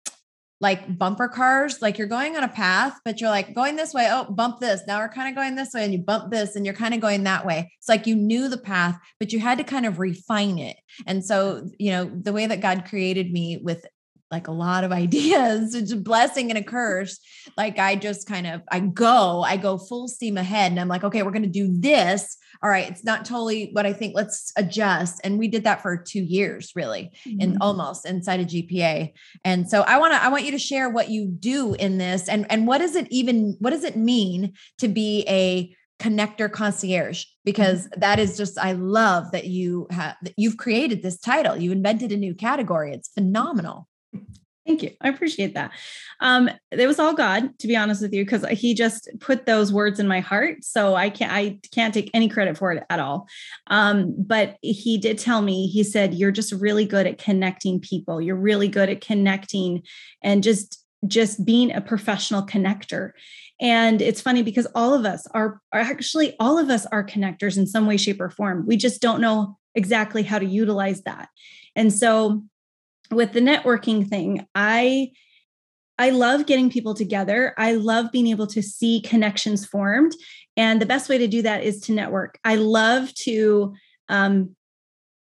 like 0.62 0.98
bumper 0.98 1.30
cars 1.30 1.82
like 1.82 1.98
you're 1.98 2.06
going 2.06 2.36
on 2.36 2.44
a 2.44 2.50
path 2.50 3.00
but 3.06 3.22
you're 3.22 3.30
like 3.30 3.56
going 3.56 3.78
this 3.78 3.94
way 3.94 4.10
oh 4.12 4.26
bump 4.26 4.60
this. 4.60 4.82
Now 4.88 5.00
we're 5.00 5.10
kind 5.10 5.30
of 5.30 5.36
going 5.36 5.56
this 5.56 5.74
way 5.74 5.86
and 5.86 5.94
you 5.94 6.00
bump 6.00 6.32
this 6.32 6.56
and 6.56 6.66
you're 6.66 6.76
kind 6.76 6.94
of 6.94 7.00
going 7.00 7.24
that 7.24 7.46
way. 7.46 7.72
It's 7.78 7.88
like 7.88 8.08
you 8.08 8.16
knew 8.16 8.50
the 8.50 8.58
path 8.58 9.00
but 9.20 9.32
you 9.32 9.40
had 9.40 9.58
to 9.60 9.64
kind 9.64 9.86
of 9.86 10.00
refine 10.00 10.60
it. 10.60 10.78
And 11.08 11.24
so 11.24 11.70
you 11.78 11.92
know 11.92 12.06
the 12.06 12.34
way 12.34 12.46
that 12.46 12.60
god 12.62 12.86
created 12.90 13.32
me 13.32 13.58
with 13.64 13.86
like 14.32 14.48
a 14.48 14.52
lot 14.52 14.84
of 14.84 14.92
ideas. 15.04 15.76
It's 15.76 15.92
a 15.92 15.98
blessing 15.98 16.50
and 16.50 16.58
a 16.58 16.64
curse. 16.64 17.20
Like 17.58 17.80
I 17.80 17.96
just 17.96 18.28
kind 18.28 18.48
of 18.48 18.62
I 18.72 18.80
go, 18.80 19.42
I 19.42 19.58
go 19.58 19.78
full 19.78 20.08
steam 20.08 20.38
ahead 20.38 20.72
and 20.72 20.80
I'm 20.80 20.88
like, 20.88 21.04
okay, 21.04 21.24
we're 21.24 21.32
going 21.32 21.44
to 21.44 21.50
do 21.50 21.70
this. 21.80 22.38
All 22.62 22.70
right, 22.70 22.90
it's 22.90 23.06
not 23.06 23.24
totally 23.24 23.70
what 23.72 23.86
I 23.86 23.94
think. 23.94 24.16
Let's 24.16 24.52
adjust. 24.58 25.22
And 25.24 25.40
we 25.40 25.48
did 25.48 25.64
that 25.64 25.82
for 25.82 25.96
2 25.96 26.20
years 26.20 26.74
really 26.76 27.12
mm-hmm. 27.26 27.42
and 27.42 27.58
almost 27.62 28.06
inside 28.06 28.42
a 28.42 28.46
GPA. 28.46 29.14
And 29.46 29.70
so 29.70 29.82
I 29.82 29.98
want 29.98 30.14
to 30.14 30.22
I 30.22 30.28
want 30.28 30.44
you 30.44 30.52
to 30.52 30.60
share 30.60 30.90
what 30.90 31.10
you 31.10 31.28
do 31.28 31.74
in 31.76 31.98
this 31.98 32.28
and 32.28 32.46
and 32.52 32.68
what 32.68 32.80
does 32.80 32.96
it 32.96 33.08
even 33.10 33.56
what 33.60 33.72
does 33.72 33.84
it 33.84 33.96
mean 33.96 34.54
to 34.80 34.88
be 34.88 35.26
a 35.28 35.76
connector 36.00 36.50
concierge 36.50 37.26
because 37.44 37.88
mm-hmm. 37.88 38.00
that 38.00 38.20
is 38.20 38.38
just 38.38 38.58
i 38.58 38.72
love 38.72 39.30
that 39.32 39.46
you 39.46 39.86
have 39.92 40.16
that 40.22 40.34
you've 40.38 40.56
created 40.56 41.04
this 41.04 41.20
title 41.20 41.58
you 41.58 41.74
invented 41.74 42.12
a 42.14 42.18
new 42.18 42.34
category 42.34 42.94
it's 42.94 43.10
phenomenal 43.10 43.89
Thank 44.70 44.84
you. 44.84 44.92
I 45.02 45.10
appreciate 45.10 45.56
that. 45.56 45.72
Um, 46.20 46.48
it 46.70 46.86
was 46.86 47.00
all 47.00 47.16
God, 47.16 47.58
to 47.58 47.68
be 47.68 47.76
honest 47.76 48.04
with 48.04 48.14
you, 48.14 48.24
because 48.24 48.46
He 48.50 48.76
just 48.76 49.10
put 49.20 49.48
those 49.48 49.74
words 49.74 50.00
in 50.00 50.08
my 50.08 50.20
heart. 50.20 50.64
So 50.64 50.94
I 50.94 51.10
can't 51.10 51.32
I 51.32 51.60
can't 51.74 51.92
take 51.92 52.12
any 52.14 52.30
credit 52.30 52.56
for 52.56 52.72
it 52.72 52.84
at 52.88 53.00
all. 53.00 53.28
Um, 53.68 54.14
but 54.16 54.58
He 54.62 55.00
did 55.00 55.18
tell 55.18 55.42
me, 55.42 55.66
He 55.66 55.84
said, 55.84 56.14
You're 56.14 56.32
just 56.32 56.52
really 56.52 56.86
good 56.86 57.08
at 57.08 57.18
connecting 57.18 57.80
people. 57.80 58.22
You're 58.22 58.36
really 58.36 58.68
good 58.68 58.90
at 58.90 59.02
connecting 59.02 59.82
and 60.22 60.44
just 60.44 60.86
just 61.08 61.44
being 61.44 61.74
a 61.74 61.82
professional 61.82 62.46
connector. 62.46 63.12
And 63.60 64.02
it's 64.02 64.22
funny 64.22 64.44
because 64.44 64.68
all 64.76 64.94
of 64.94 65.06
us 65.06 65.26
are, 65.34 65.60
are 65.74 65.80
actually 65.80 66.36
all 66.40 66.60
of 66.60 66.70
us 66.70 66.86
are 66.88 67.04
connectors 67.04 67.58
in 67.58 67.66
some 67.66 67.88
way, 67.88 67.98
shape, 67.98 68.22
or 68.22 68.30
form. 68.30 68.66
We 68.68 68.78
just 68.78 69.02
don't 69.02 69.22
know 69.22 69.58
exactly 69.74 70.22
how 70.22 70.38
to 70.38 70.46
utilize 70.46 71.02
that. 71.04 71.30
And 71.76 71.92
so 71.94 72.44
with 73.12 73.34
the 73.34 73.42
networking 73.42 74.08
thing, 74.08 74.46
I 74.56 75.12
I 75.98 76.12
love 76.12 76.46
getting 76.46 76.70
people 76.70 76.94
together. 76.94 77.54
I 77.58 77.74
love 77.74 78.12
being 78.12 78.28
able 78.28 78.48
to 78.48 78.64
see 78.64 79.02
connections 79.02 79.66
formed. 79.66 80.14
And 80.56 80.82
the 80.82 80.86
best 80.86 81.10
way 81.10 81.18
to 81.18 81.28
do 81.28 81.42
that 81.42 81.62
is 81.62 81.82
to 81.82 81.92
network. 81.92 82.40
I 82.46 82.56
love 82.56 83.14
to 83.26 83.76
um, 84.08 84.56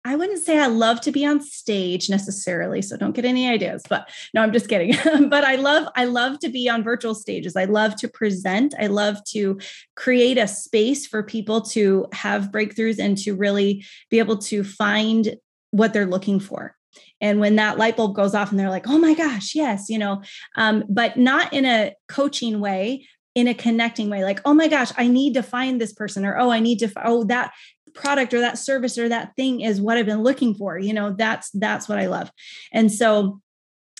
I 0.04 0.16
wouldn't 0.16 0.38
say 0.38 0.58
I 0.58 0.66
love 0.66 1.02
to 1.02 1.12
be 1.12 1.26
on 1.26 1.42
stage 1.42 2.08
necessarily, 2.08 2.80
so 2.80 2.96
don't 2.96 3.14
get 3.14 3.26
any 3.26 3.50
ideas. 3.50 3.82
But 3.88 4.08
no, 4.32 4.42
I'm 4.42 4.52
just 4.52 4.68
kidding. 4.68 4.94
but 5.28 5.44
I 5.44 5.56
love 5.56 5.88
I 5.94 6.04
love 6.04 6.38
to 6.40 6.48
be 6.48 6.68
on 6.68 6.82
virtual 6.82 7.14
stages. 7.14 7.54
I 7.54 7.66
love 7.66 7.96
to 7.96 8.08
present. 8.08 8.74
I 8.80 8.86
love 8.86 9.22
to 9.32 9.58
create 9.96 10.38
a 10.38 10.48
space 10.48 11.06
for 11.06 11.22
people 11.22 11.60
to 11.62 12.06
have 12.12 12.50
breakthroughs 12.50 12.98
and 12.98 13.16
to 13.18 13.34
really 13.34 13.84
be 14.10 14.18
able 14.18 14.38
to 14.38 14.64
find 14.64 15.36
what 15.70 15.92
they're 15.92 16.06
looking 16.06 16.40
for. 16.40 16.76
And 17.20 17.40
when 17.40 17.56
that 17.56 17.78
light 17.78 17.96
bulb 17.96 18.14
goes 18.14 18.34
off 18.34 18.50
and 18.50 18.58
they're 18.58 18.70
like, 18.70 18.88
"Oh 18.88 18.98
my 18.98 19.14
gosh, 19.14 19.54
yes," 19.54 19.88
you 19.88 19.98
know, 19.98 20.22
um, 20.56 20.84
but 20.88 21.16
not 21.16 21.52
in 21.52 21.64
a 21.64 21.94
coaching 22.08 22.60
way, 22.60 23.06
in 23.36 23.46
a 23.46 23.54
connecting 23.54 24.10
way 24.10 24.24
like 24.24 24.40
oh 24.44 24.52
my 24.52 24.66
gosh 24.66 24.90
i 24.96 25.06
need 25.06 25.34
to 25.34 25.42
find 25.42 25.80
this 25.80 25.92
person 25.92 26.26
or 26.26 26.36
oh 26.36 26.50
i 26.50 26.58
need 26.58 26.80
to 26.80 26.90
oh 27.04 27.22
that 27.22 27.52
product 27.94 28.34
or 28.34 28.40
that 28.40 28.58
service 28.58 28.98
or 28.98 29.08
that 29.08 29.34
thing 29.36 29.60
is 29.60 29.80
what 29.80 29.96
I've 29.96 30.06
been 30.06 30.22
looking 30.22 30.54
for. 30.54 30.78
You 30.78 30.92
know, 30.92 31.12
that's 31.12 31.50
that's 31.50 31.88
what 31.88 31.98
I 31.98 32.06
love. 32.06 32.30
And 32.72 32.92
so 32.92 33.40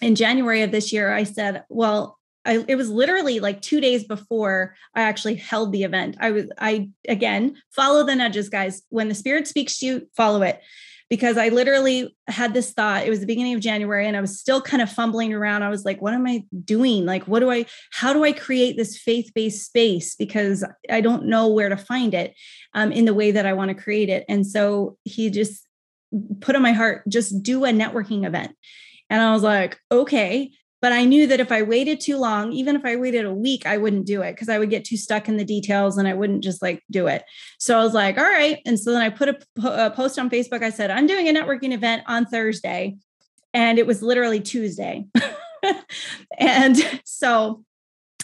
in 0.03 0.15
January 0.15 0.63
of 0.63 0.73
this 0.73 0.93
year, 0.93 1.13
I 1.13 1.25
said, 1.25 1.65
well, 1.69 2.19
I, 2.45 2.65
it 2.67 2.77
was 2.77 2.89
literally 2.89 3.39
like 3.39 3.61
two 3.61 3.81
days 3.81 4.05
before 4.05 4.75
I 4.95 5.03
actually 5.03 5.35
held 5.35 5.73
the 5.73 5.85
event. 5.85 6.17
I 6.21 6.31
was, 6.31 6.51
I 6.59 6.89
again, 7.07 7.57
follow 7.71 8.05
the 8.05 8.15
nudges, 8.15 8.49
guys. 8.49 8.83
When 8.89 9.09
the 9.09 9.15
spirit 9.15 9.47
speaks 9.47 9.79
to 9.79 9.87
you, 9.87 10.09
follow 10.17 10.43
it 10.43 10.61
because 11.11 11.37
I 11.37 11.49
literally 11.49 12.17
had 12.29 12.55
this 12.55 12.73
thought. 12.73 13.05
It 13.05 13.11
was 13.11 13.19
the 13.19 13.26
beginning 13.26 13.55
of 13.55 13.61
January 13.61 14.07
and 14.07 14.17
I 14.17 14.21
was 14.21 14.38
still 14.38 14.62
kind 14.62 14.81
of 14.81 14.90
fumbling 14.90 15.35
around. 15.35 15.64
I 15.64 15.69
was 15.69 15.85
like, 15.85 16.00
what 16.00 16.14
am 16.14 16.25
I 16.26 16.45
doing? 16.64 17.05
Like, 17.05 17.25
what 17.26 17.40
do 17.40 17.50
I, 17.50 17.67
how 17.90 18.12
do 18.12 18.25
I 18.25 18.33
create 18.33 18.76
this 18.76 18.97
faith 18.97 19.33
based 19.35 19.67
space? 19.67 20.14
Because 20.14 20.64
I 20.88 21.00
don't 21.00 21.26
know 21.26 21.49
where 21.49 21.69
to 21.69 21.76
find 21.76 22.14
it 22.14 22.35
um, 22.75 22.93
in 22.93 23.05
the 23.05 23.14
way 23.14 23.33
that 23.33 23.45
I 23.45 23.55
want 23.55 23.71
to 23.71 23.83
create 23.83 24.09
it. 24.09 24.25
And 24.29 24.47
so 24.47 24.97
he 25.02 25.31
just 25.31 25.67
put 26.40 26.55
on 26.55 26.62
my 26.62 26.73
heart, 26.73 27.02
just 27.09 27.43
do 27.43 27.64
a 27.64 27.71
networking 27.71 28.25
event. 28.25 28.55
And 29.11 29.21
I 29.21 29.33
was 29.33 29.43
like, 29.43 29.79
okay. 29.90 30.52
But 30.83 30.93
I 30.93 31.05
knew 31.05 31.27
that 31.27 31.41
if 31.41 31.53
I 31.53 31.63
waited 31.63 32.01
too 32.01 32.17
long, 32.17 32.53
even 32.53 32.75
if 32.75 32.85
I 32.85 32.97
waited 32.97 33.27
a 33.27 33.35
week, 33.35 33.67
I 33.67 33.77
wouldn't 33.77 34.07
do 34.07 34.23
it 34.23 34.33
because 34.33 34.49
I 34.49 34.59
would 34.59 34.71
get 34.71 34.85
too 34.85 34.97
stuck 34.97 35.29
in 35.29 35.37
the 35.37 35.45
details 35.45 35.99
and 35.99 36.09
I 36.09 36.15
wouldn't 36.15 36.43
just 36.43 36.63
like 36.63 36.83
do 36.91 37.07
it. 37.07 37.25
So 37.59 37.79
I 37.79 37.85
was 37.85 37.93
like, 37.93 38.17
all 38.17 38.25
right. 38.25 38.61
And 38.65 38.81
so 38.81 38.93
then 38.93 39.03
I 39.03 39.11
put 39.11 39.29
a, 39.29 39.39
a 39.69 39.91
post 39.91 40.19
on 40.19 40.31
Facebook. 40.31 40.63
I 40.63 40.71
said, 40.71 40.91
I'm 40.91 41.07
doing 41.07 41.29
a 41.29 41.33
networking 41.33 41.73
event 41.73 42.03
on 42.07 42.25
Thursday. 42.25 42.97
And 43.53 43.79
it 43.79 43.87
was 43.87 44.03
literally 44.03 44.41
Tuesday. 44.41 45.07
and 46.39 46.77
so 47.05 47.65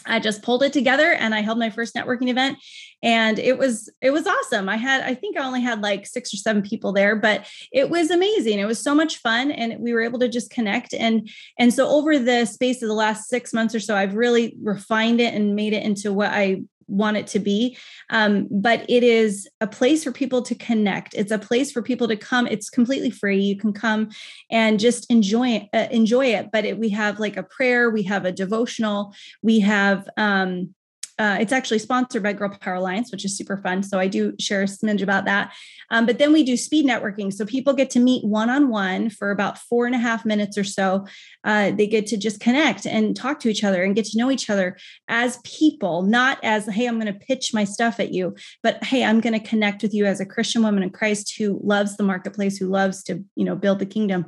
I 0.06 0.20
just 0.20 0.42
pulled 0.42 0.62
it 0.62 0.72
together 0.72 1.12
and 1.12 1.34
I 1.34 1.40
held 1.40 1.58
my 1.58 1.70
first 1.70 1.94
networking 1.94 2.28
event 2.28 2.58
and 3.02 3.38
it 3.38 3.58
was 3.58 3.90
it 4.00 4.10
was 4.10 4.26
awesome. 4.26 4.68
I 4.68 4.76
had 4.76 5.02
I 5.02 5.14
think 5.14 5.36
I 5.36 5.44
only 5.44 5.60
had 5.60 5.82
like 5.82 6.06
6 6.06 6.34
or 6.34 6.36
7 6.36 6.62
people 6.62 6.92
there, 6.92 7.16
but 7.16 7.46
it 7.72 7.90
was 7.90 8.10
amazing. 8.10 8.58
It 8.58 8.66
was 8.66 8.82
so 8.82 8.94
much 8.94 9.18
fun 9.18 9.50
and 9.50 9.78
we 9.80 9.92
were 9.92 10.02
able 10.02 10.18
to 10.20 10.28
just 10.28 10.50
connect 10.50 10.94
and 10.94 11.28
and 11.58 11.72
so 11.72 11.88
over 11.88 12.18
the 12.18 12.46
space 12.46 12.82
of 12.82 12.88
the 12.88 12.94
last 12.94 13.28
6 13.28 13.52
months 13.52 13.74
or 13.74 13.80
so 13.80 13.96
I've 13.96 14.14
really 14.14 14.56
refined 14.62 15.20
it 15.20 15.34
and 15.34 15.54
made 15.54 15.72
it 15.72 15.82
into 15.82 16.12
what 16.12 16.30
I 16.30 16.62
want 16.88 17.16
it 17.16 17.26
to 17.26 17.38
be. 17.38 17.76
Um, 18.10 18.48
but 18.50 18.84
it 18.88 19.02
is 19.02 19.48
a 19.60 19.66
place 19.66 20.04
for 20.04 20.12
people 20.12 20.42
to 20.42 20.54
connect. 20.54 21.14
It's 21.14 21.32
a 21.32 21.38
place 21.38 21.72
for 21.72 21.82
people 21.82 22.08
to 22.08 22.16
come. 22.16 22.46
It's 22.46 22.70
completely 22.70 23.10
free. 23.10 23.40
You 23.40 23.56
can 23.56 23.72
come 23.72 24.10
and 24.50 24.78
just 24.78 25.10
enjoy 25.10 25.48
it. 25.48 25.68
Uh, 25.72 25.88
enjoy 25.90 26.26
it. 26.26 26.50
But 26.52 26.64
it, 26.64 26.78
we 26.78 26.90
have 26.90 27.18
like 27.18 27.36
a 27.36 27.42
prayer. 27.42 27.90
We 27.90 28.04
have 28.04 28.24
a 28.24 28.32
devotional. 28.32 29.14
We 29.42 29.60
have 29.60 30.08
um, 30.16 30.74
uh, 31.18 31.38
it's 31.40 31.52
actually 31.52 31.78
sponsored 31.78 32.22
by 32.22 32.32
Girl 32.32 32.50
Power 32.50 32.74
Alliance, 32.74 33.10
which 33.10 33.24
is 33.24 33.36
super 33.36 33.56
fun. 33.56 33.82
So 33.82 33.98
I 33.98 34.06
do 34.06 34.34
share 34.38 34.62
a 34.62 34.66
smidge 34.66 35.02
about 35.02 35.24
that. 35.24 35.52
Um, 35.90 36.04
but 36.04 36.18
then 36.18 36.32
we 36.32 36.42
do 36.42 36.56
speed 36.56 36.86
networking. 36.86 37.32
So 37.32 37.46
people 37.46 37.72
get 37.72 37.90
to 37.90 38.00
meet 38.00 38.24
one 38.24 38.50
on 38.50 38.68
one 38.68 39.08
for 39.08 39.30
about 39.30 39.58
four 39.58 39.86
and 39.86 39.94
a 39.94 39.98
half 39.98 40.24
minutes 40.24 40.58
or 40.58 40.64
so. 40.64 41.06
Uh, 41.44 41.70
they 41.70 41.86
get 41.86 42.06
to 42.08 42.16
just 42.16 42.40
connect 42.40 42.86
and 42.86 43.16
talk 43.16 43.40
to 43.40 43.48
each 43.48 43.64
other 43.64 43.82
and 43.82 43.94
get 43.94 44.04
to 44.06 44.18
know 44.18 44.30
each 44.30 44.50
other 44.50 44.76
as 45.08 45.38
people, 45.44 46.02
not 46.02 46.38
as, 46.42 46.66
hey, 46.66 46.86
I'm 46.86 46.98
going 46.98 47.12
to 47.12 47.18
pitch 47.18 47.54
my 47.54 47.64
stuff 47.64 48.00
at 48.00 48.12
you, 48.12 48.34
but 48.62 48.82
hey, 48.84 49.04
I'm 49.04 49.20
going 49.20 49.38
to 49.38 49.48
connect 49.48 49.82
with 49.82 49.94
you 49.94 50.06
as 50.06 50.20
a 50.20 50.26
Christian 50.26 50.62
woman 50.62 50.82
in 50.82 50.90
Christ 50.90 51.34
who 51.38 51.60
loves 51.62 51.96
the 51.96 52.02
marketplace, 52.02 52.58
who 52.58 52.66
loves 52.66 53.02
to, 53.04 53.24
you 53.36 53.44
know, 53.44 53.54
build 53.54 53.78
the 53.78 53.86
kingdom. 53.86 54.26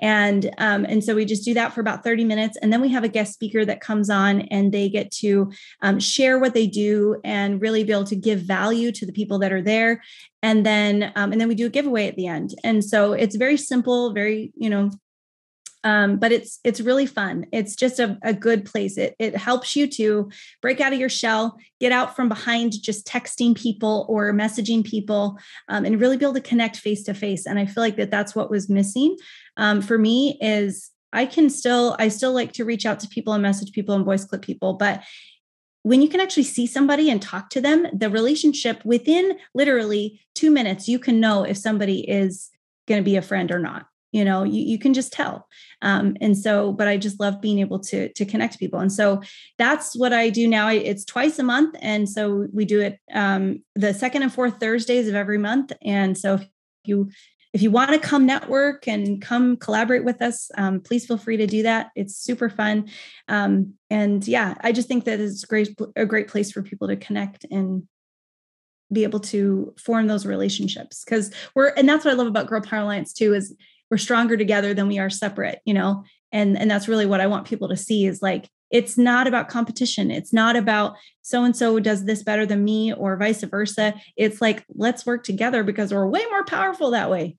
And 0.00 0.54
um, 0.58 0.84
and 0.84 1.02
so 1.02 1.14
we 1.14 1.24
just 1.24 1.44
do 1.44 1.54
that 1.54 1.72
for 1.72 1.80
about 1.80 2.04
30 2.04 2.24
minutes. 2.24 2.56
And 2.60 2.72
then 2.72 2.80
we 2.80 2.90
have 2.90 3.04
a 3.04 3.08
guest 3.08 3.32
speaker 3.32 3.64
that 3.64 3.80
comes 3.80 4.10
on 4.10 4.42
and 4.42 4.72
they 4.72 4.88
get 4.88 5.10
to 5.12 5.50
um, 5.82 5.98
share 5.98 6.27
what 6.36 6.52
they 6.52 6.66
do 6.66 7.20
and 7.22 7.62
really 7.62 7.84
be 7.84 7.92
able 7.92 8.02
to 8.02 8.16
give 8.16 8.40
value 8.40 8.90
to 8.90 9.06
the 9.06 9.12
people 9.12 9.38
that 9.38 9.52
are 9.52 9.62
there. 9.62 10.02
And 10.42 10.66
then 10.66 11.12
um, 11.14 11.30
and 11.30 11.40
then 11.40 11.46
we 11.46 11.54
do 11.54 11.66
a 11.66 11.70
giveaway 11.70 12.08
at 12.08 12.16
the 12.16 12.26
end. 12.26 12.56
And 12.64 12.84
so 12.84 13.12
it's 13.12 13.36
very 13.36 13.56
simple 13.56 14.12
very 14.12 14.52
you 14.56 14.68
know 14.68 14.90
um, 15.84 16.18
but 16.18 16.32
it's 16.32 16.58
it's 16.64 16.80
really 16.80 17.06
fun. 17.06 17.46
It's 17.52 17.76
just 17.76 18.00
a, 18.00 18.18
a 18.22 18.34
good 18.34 18.64
place. 18.64 18.98
It, 18.98 19.14
it 19.18 19.36
helps 19.36 19.76
you 19.76 19.86
to 19.86 20.30
break 20.60 20.80
out 20.80 20.92
of 20.92 20.98
your 20.98 21.08
shell 21.08 21.56
get 21.80 21.92
out 21.92 22.16
from 22.16 22.28
behind 22.28 22.72
just 22.82 23.06
texting 23.06 23.56
people 23.56 24.04
or 24.08 24.32
messaging 24.32 24.84
people 24.84 25.38
um, 25.68 25.84
and 25.84 26.00
really 26.00 26.16
be 26.16 26.24
able 26.24 26.34
to 26.34 26.40
connect 26.40 26.76
face 26.76 27.04
to 27.04 27.14
face. 27.14 27.46
And 27.46 27.58
i 27.58 27.66
feel 27.66 27.82
like 27.82 27.96
that 27.96 28.10
that's 28.10 28.34
what 28.34 28.50
was 28.50 28.68
missing. 28.68 29.16
Um, 29.56 29.80
for 29.80 29.98
me 29.98 30.38
is 30.40 30.90
i 31.12 31.24
can 31.24 31.48
still 31.48 31.96
i 31.98 32.08
still 32.08 32.32
like 32.32 32.52
to 32.52 32.64
reach 32.64 32.84
out 32.84 33.00
to 33.00 33.08
people 33.08 33.32
and 33.32 33.42
message 33.42 33.72
people 33.72 33.94
and 33.94 34.04
voice 34.04 34.24
clip 34.24 34.42
people 34.42 34.74
but 34.74 35.02
when 35.82 36.02
you 36.02 36.08
can 36.08 36.20
actually 36.20 36.44
see 36.44 36.66
somebody 36.66 37.10
and 37.10 37.22
talk 37.22 37.50
to 37.50 37.60
them, 37.60 37.86
the 37.92 38.10
relationship 38.10 38.84
within 38.84 39.38
literally 39.54 40.20
two 40.34 40.50
minutes, 40.50 40.88
you 40.88 40.98
can 40.98 41.20
know 41.20 41.44
if 41.44 41.56
somebody 41.56 42.08
is 42.08 42.50
going 42.86 43.00
to 43.00 43.04
be 43.04 43.16
a 43.16 43.22
friend 43.22 43.50
or 43.50 43.58
not. 43.58 43.86
You 44.10 44.24
know, 44.24 44.42
you, 44.42 44.62
you 44.62 44.78
can 44.78 44.94
just 44.94 45.12
tell. 45.12 45.46
Um, 45.82 46.16
and 46.20 46.36
so, 46.36 46.72
but 46.72 46.88
I 46.88 46.96
just 46.96 47.20
love 47.20 47.42
being 47.42 47.58
able 47.58 47.78
to 47.80 48.10
to 48.14 48.24
connect 48.24 48.58
people. 48.58 48.80
And 48.80 48.90
so 48.90 49.22
that's 49.58 49.94
what 49.94 50.14
I 50.14 50.30
do 50.30 50.48
now. 50.48 50.70
It's 50.70 51.04
twice 51.04 51.38
a 51.38 51.42
month, 51.42 51.76
and 51.80 52.08
so 52.08 52.48
we 52.52 52.64
do 52.64 52.80
it 52.80 52.98
um, 53.12 53.62
the 53.74 53.92
second 53.92 54.22
and 54.22 54.32
fourth 54.32 54.58
Thursdays 54.60 55.08
of 55.08 55.14
every 55.14 55.36
month. 55.36 55.72
And 55.82 56.16
so 56.16 56.34
if 56.34 56.48
you 56.84 57.10
if 57.52 57.62
you 57.62 57.70
want 57.70 57.92
to 57.92 57.98
come 57.98 58.26
network 58.26 58.86
and 58.86 59.22
come 59.22 59.56
collaborate 59.56 60.04
with 60.04 60.20
us, 60.20 60.50
um, 60.56 60.80
please 60.80 61.06
feel 61.06 61.16
free 61.16 61.38
to 61.38 61.46
do 61.46 61.62
that. 61.62 61.90
It's 61.96 62.16
super 62.16 62.48
fun. 62.50 62.88
Um, 63.26 63.74
and 63.90 64.26
yeah, 64.28 64.54
I 64.60 64.72
just 64.72 64.88
think 64.88 65.04
that 65.04 65.20
it's 65.20 65.44
great, 65.44 65.74
a 65.96 66.04
great 66.04 66.28
place 66.28 66.52
for 66.52 66.62
people 66.62 66.88
to 66.88 66.96
connect 66.96 67.46
and 67.50 67.84
be 68.92 69.02
able 69.04 69.20
to 69.20 69.74
form 69.78 70.06
those 70.06 70.26
relationships. 70.26 71.04
Cause 71.04 71.30
we're, 71.54 71.68
and 71.68 71.88
that's 71.88 72.04
what 72.04 72.12
I 72.12 72.16
love 72.16 72.26
about 72.26 72.46
Girl 72.46 72.60
Power 72.60 72.80
Alliance 72.80 73.12
too, 73.12 73.34
is 73.34 73.54
we're 73.90 73.98
stronger 73.98 74.36
together 74.36 74.74
than 74.74 74.88
we 74.88 74.98
are 74.98 75.10
separate, 75.10 75.60
you 75.64 75.74
know? 75.74 76.04
And, 76.32 76.58
and 76.58 76.70
that's 76.70 76.88
really 76.88 77.06
what 77.06 77.20
I 77.20 77.26
want 77.26 77.46
people 77.46 77.68
to 77.68 77.76
see 77.76 78.06
is 78.06 78.20
like, 78.20 78.48
it's 78.70 78.98
not 78.98 79.26
about 79.26 79.48
competition. 79.48 80.10
It's 80.10 80.32
not 80.32 80.56
about 80.56 80.96
so 81.22 81.44
and 81.44 81.56
so 81.56 81.78
does 81.78 82.04
this 82.04 82.22
better 82.22 82.46
than 82.46 82.64
me 82.64 82.92
or 82.92 83.16
vice 83.16 83.42
versa. 83.42 83.94
It's 84.16 84.40
like, 84.40 84.64
let's 84.74 85.06
work 85.06 85.24
together 85.24 85.62
because 85.62 85.92
we're 85.92 86.06
way 86.06 86.24
more 86.30 86.44
powerful 86.44 86.90
that 86.92 87.10
way. 87.10 87.36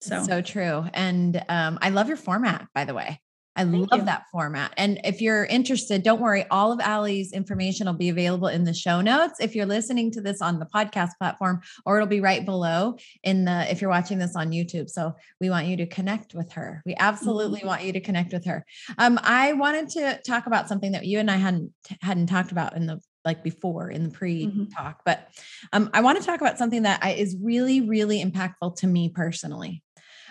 So, 0.00 0.22
so 0.22 0.42
true. 0.42 0.84
And 0.94 1.42
um, 1.48 1.78
I 1.82 1.90
love 1.90 2.08
your 2.08 2.16
format, 2.16 2.66
by 2.74 2.84
the 2.84 2.94
way. 2.94 3.20
I 3.58 3.64
Thank 3.64 3.90
love 3.90 4.00
you. 4.00 4.06
that 4.06 4.26
format. 4.30 4.72
And 4.76 5.00
if 5.02 5.20
you're 5.20 5.44
interested, 5.44 6.04
don't 6.04 6.20
worry. 6.20 6.46
All 6.48 6.70
of 6.70 6.78
Allie's 6.78 7.32
information 7.32 7.88
will 7.88 7.94
be 7.94 8.08
available 8.08 8.46
in 8.46 8.62
the 8.62 8.72
show 8.72 9.00
notes. 9.00 9.40
If 9.40 9.56
you're 9.56 9.66
listening 9.66 10.12
to 10.12 10.20
this 10.20 10.40
on 10.40 10.60
the 10.60 10.66
podcast 10.66 11.10
platform, 11.18 11.60
or 11.84 11.96
it'll 11.96 12.06
be 12.06 12.20
right 12.20 12.44
below 12.44 12.96
in 13.24 13.44
the 13.44 13.68
if 13.68 13.80
you're 13.80 13.90
watching 13.90 14.18
this 14.18 14.36
on 14.36 14.52
YouTube. 14.52 14.88
So 14.88 15.14
we 15.40 15.50
want 15.50 15.66
you 15.66 15.76
to 15.78 15.86
connect 15.86 16.34
with 16.34 16.52
her. 16.52 16.82
We 16.86 16.94
absolutely 16.96 17.58
mm-hmm. 17.58 17.68
want 17.68 17.82
you 17.82 17.92
to 17.94 18.00
connect 18.00 18.32
with 18.32 18.44
her. 18.44 18.64
Um, 18.96 19.18
I 19.24 19.54
wanted 19.54 19.88
to 19.90 20.20
talk 20.24 20.46
about 20.46 20.68
something 20.68 20.92
that 20.92 21.04
you 21.04 21.18
and 21.18 21.30
I 21.30 21.36
hadn't 21.36 21.72
hadn't 22.00 22.28
talked 22.28 22.52
about 22.52 22.76
in 22.76 22.86
the 22.86 23.00
like 23.24 23.42
before 23.42 23.90
in 23.90 24.04
the 24.04 24.10
pre 24.10 24.46
talk, 24.74 24.98
mm-hmm. 24.98 25.02
but 25.04 25.28
um, 25.72 25.90
I 25.92 26.00
want 26.00 26.18
to 26.18 26.24
talk 26.24 26.40
about 26.40 26.58
something 26.58 26.82
that 26.82 27.00
I, 27.02 27.10
is 27.12 27.36
really, 27.42 27.80
really 27.80 28.24
impactful 28.24 28.76
to 28.76 28.86
me 28.86 29.08
personally. 29.08 29.82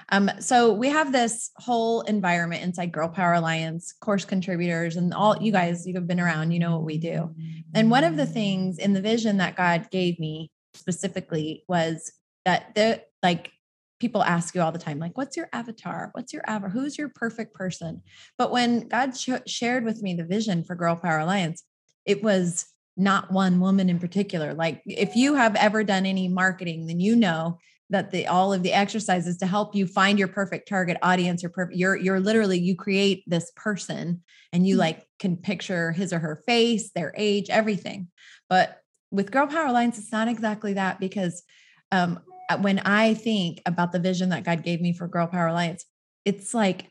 Um, 0.10 0.32
so 0.40 0.72
we 0.72 0.90
have 0.90 1.12
this 1.12 1.52
whole 1.58 2.02
environment 2.02 2.64
inside 2.64 2.92
Girl 2.92 3.10
Power 3.10 3.34
Alliance, 3.34 3.94
course 4.00 4.26
contributors, 4.26 4.96
and 4.96 5.14
all 5.14 5.42
you 5.42 5.52
guys, 5.52 5.86
you 5.86 5.94
have 5.96 6.08
been 6.08 6.20
around, 6.20 6.52
you 6.52 6.60
know 6.60 6.72
what 6.78 6.86
we 6.86 6.98
do. 6.98 7.36
And 7.74 7.92
one 7.92 8.04
of 8.04 8.16
the 8.16 8.26
things 8.26 8.78
in 8.78 8.94
the 8.94 9.02
vision 9.02 9.38
that 9.38 9.58
God 9.58 9.90
gave 9.92 10.20
me 10.20 10.52
specifically 10.74 11.64
was 11.68 12.12
that 12.46 12.74
the 12.76 13.04
like 13.22 13.52
people 14.00 14.24
ask 14.24 14.54
you 14.54 14.62
all 14.62 14.72
the 14.72 14.78
time 14.78 15.00
like 15.00 15.18
what's 15.18 15.36
your 15.36 15.50
avatar 15.52 16.12
what's 16.12 16.32
your 16.32 16.44
avatar 16.46 16.70
who's 16.70 17.00
your 17.00 17.10
perfect 17.10 17.56
person 17.56 18.00
but 18.38 18.52
when 18.52 18.88
god 18.88 19.18
sh- 19.18 19.32
shared 19.48 19.84
with 19.84 20.04
me 20.04 20.14
the 20.14 20.24
vision 20.24 20.64
for 20.64 20.76
girl 20.76 20.96
power 20.96 21.18
alliance 21.18 21.64
it 22.06 22.22
was 22.22 22.68
not 22.98 23.32
one 23.32 23.60
woman 23.60 23.90
in 23.90 24.00
particular. 24.00 24.54
Like 24.56 24.82
if 24.86 25.16
you 25.16 25.36
have 25.36 25.56
ever 25.56 25.84
done 25.84 26.06
any 26.06 26.28
marketing, 26.28 26.88
then 26.88 27.00
you 27.00 27.16
know 27.16 27.60
that 27.90 28.12
the 28.12 28.28
all 28.28 28.54
of 28.54 28.64
the 28.64 28.74
exercises 28.74 29.38
to 29.38 29.48
help 29.48 29.76
you 29.76 29.88
find 29.88 30.20
your 30.20 30.28
perfect 30.28 30.68
target 30.68 30.98
audience 31.02 31.44
or 31.44 31.50
perfect 31.50 31.78
you're 31.78 31.96
you're 31.96 32.20
literally 32.20 32.60
you 32.60 32.76
create 32.76 33.24
this 33.28 33.52
person 33.56 34.22
and 34.52 34.68
you 34.68 34.76
mm-hmm. 34.76 34.82
like 34.82 35.08
can 35.20 35.38
picture 35.38 35.92
his 35.92 36.14
or 36.14 36.20
her 36.20 36.36
face, 36.46 36.92
their 36.92 37.14
age, 37.18 37.50
everything. 37.50 38.08
But 38.50 38.80
with 39.12 39.32
Girl 39.32 39.48
Power 39.48 39.68
Alliance, 39.68 39.98
it's 39.98 40.12
not 40.12 40.28
exactly 40.28 40.74
that 40.74 41.00
because 41.00 41.44
um, 41.92 42.20
when 42.62 42.80
I 42.80 43.14
think 43.14 43.62
about 43.66 43.92
the 43.92 44.00
vision 44.00 44.30
that 44.30 44.44
God 44.44 44.64
gave 44.64 44.82
me 44.82 44.94
for 44.94 45.08
Girl 45.08 45.28
Power 45.28 45.48
Alliance, 45.48 45.86
it's 46.26 46.54
like 46.54 46.90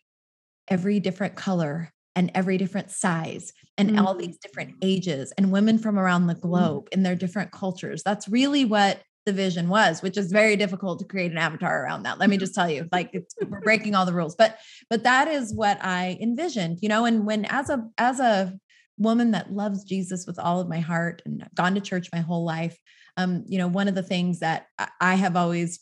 every 0.69 1.01
different 1.01 1.35
color 1.35 1.93
and 2.15 2.31
every 2.35 2.57
different 2.57 2.91
size 2.91 3.53
and 3.77 3.91
mm-hmm. 3.91 4.07
all 4.07 4.15
these 4.15 4.39
different 4.39 4.75
ages 4.83 5.33
and 5.37 5.53
women 5.53 5.79
from 5.79 5.99
around 5.99 6.27
the 6.27 6.35
mm-hmm. 6.35 6.49
globe 6.49 6.85
mm-hmm. 6.85 6.99
in 6.99 7.03
their 7.03 7.15
different 7.15 7.53
cultures. 7.53 8.03
That's 8.03 8.29
really 8.29 8.65
what 8.65 9.01
the 9.27 9.33
vision 9.33 9.69
was, 9.69 10.03
which 10.03 10.17
is 10.17 10.31
very 10.31 10.57
difficult 10.57 11.01
to 11.01 11.05
create 11.05 11.33
an 11.33 11.39
avatar 11.39 11.85
around 11.85 12.05
that. 12.05 12.19
Let 12.19 12.31
me 12.31 12.39
just 12.39 12.55
tell 12.55 12.71
you, 12.71 12.89
like 12.93 13.11
it's, 13.13 13.35
we're 13.45 13.61
breaking 13.61 13.95
all 13.95 14.07
the 14.07 14.15
rules, 14.15 14.37
but 14.37 14.59
but 14.89 15.03
that 15.03 15.29
is 15.29 15.53
what 15.53 15.79
I 15.85 16.17
envisioned, 16.21 16.79
you 16.81 16.89
know. 16.89 17.05
And 17.05 17.27
when 17.27 17.45
as 17.47 17.69
a 17.69 17.87
as 17.99 18.21
a 18.21 18.57
woman 18.97 19.33
that 19.33 19.53
loves 19.53 19.85
Jesus 19.85 20.27
with 20.27 20.39
all 20.39 20.61
of 20.61 20.69
my 20.69 20.79
heart 20.79 21.21
and 21.27 21.43
I've 21.43 21.55
gone 21.55 21.75
to 21.75 21.81
church 21.81 22.09
my 22.13 22.21
whole 22.21 22.45
life, 22.45 22.79
um, 23.17 23.45
you 23.47 23.59
know, 23.59 23.69
one 23.69 23.89
of 23.89 23.95
the 23.95 24.03
things 24.03 24.41
that 24.41 24.69
I 25.01 25.17
have 25.17 25.37
always 25.37 25.81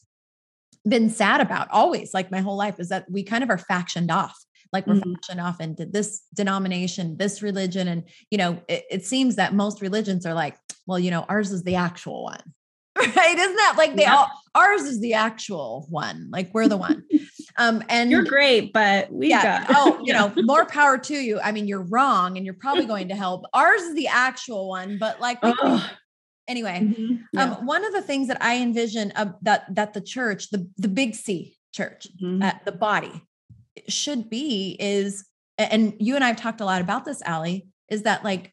been 0.89 1.11
sad 1.11 1.41
about, 1.41 1.69
always 1.71 2.13
like 2.13 2.31
my 2.31 2.41
whole 2.41 2.57
life, 2.57 2.81
is 2.81 2.89
that 2.89 3.11
we 3.11 3.23
kind 3.23 3.45
of 3.45 3.51
are 3.51 3.59
factioned 3.59 4.11
off 4.11 4.37
like 4.73 4.87
we're 4.89 4.95
mm-hmm. 4.95 5.39
off 5.41 5.61
into 5.61 5.87
this 5.87 6.25
denomination 6.35 7.17
this 7.17 7.43
religion 7.43 7.87
and 7.87 8.03
you 8.31 8.37
know 8.37 8.61
it, 8.69 8.85
it, 8.91 9.07
seems 9.07 9.37
that 9.37 9.55
most 9.55 9.81
religions 9.81 10.27
are 10.27 10.35
like 10.35 10.57
well 10.87 10.99
you 10.99 11.13
know 11.13 11.25
ours 11.29 11.53
is 11.53 11.63
the 11.63 11.77
actual 11.77 12.25
one 12.25 12.43
right 13.17 13.39
isn't 13.39 13.57
that 13.57 13.75
like 13.77 13.97
they 13.97 14.03
yeah. 14.03 14.15
all 14.15 14.31
ours 14.55 14.83
is 14.83 15.01
the 15.01 15.15
actual 15.15 15.87
one 15.91 16.29
like 16.31 16.53
we're 16.55 16.69
the 16.69 16.77
one 16.77 17.03
um 17.59 17.83
and 17.89 18.11
you're 18.11 18.25
great 18.25 18.73
but 18.73 19.11
we 19.13 19.31
yeah, 19.31 19.65
got 19.65 19.77
oh 19.77 20.01
you 20.05 20.13
know 20.13 20.33
more 20.43 20.65
power 20.65 20.97
to 20.97 21.15
you 21.15 21.41
i 21.41 21.51
mean 21.51 21.67
you're 21.67 21.83
wrong 21.85 22.37
and 22.37 22.47
you're 22.47 22.55
probably 22.55 22.87
going 22.87 23.09
to 23.09 23.17
help 23.17 23.45
ours 23.53 23.83
is 23.83 23.95
the 23.95 24.07
actual 24.07 24.69
one 24.69 24.97
but 24.99 25.21
like 25.21 25.39
anyway 26.47 26.81
mm-hmm. 26.83 27.17
yeah. 27.33 27.43
um 27.43 27.67
one 27.67 27.85
of 27.85 27.93
the 27.93 28.03
things 28.03 28.29
that 28.29 28.41
i 28.41 28.59
envision 28.59 29.13
uh, 29.17 29.27
that 29.43 29.65
that 29.75 29.93
the 29.93 30.01
church 30.01 30.51
the 30.51 30.69
the 30.77 30.89
big 30.89 31.15
c 31.15 31.57
church 31.73 32.07
mm-hmm. 32.23 32.43
uh, 32.43 32.53
the 32.65 32.73
body 32.73 33.23
should 33.89 34.31
be 34.31 34.77
is, 34.79 35.27
and 35.59 35.95
you 35.99 36.15
and 36.15 36.25
I've 36.25 36.37
talked 36.37 36.61
a 36.61 36.65
lot 36.65 36.81
about 36.81 37.05
this, 37.05 37.23
Allie, 37.23 37.67
is 37.89 38.03
that 38.03 38.25
like 38.25 38.53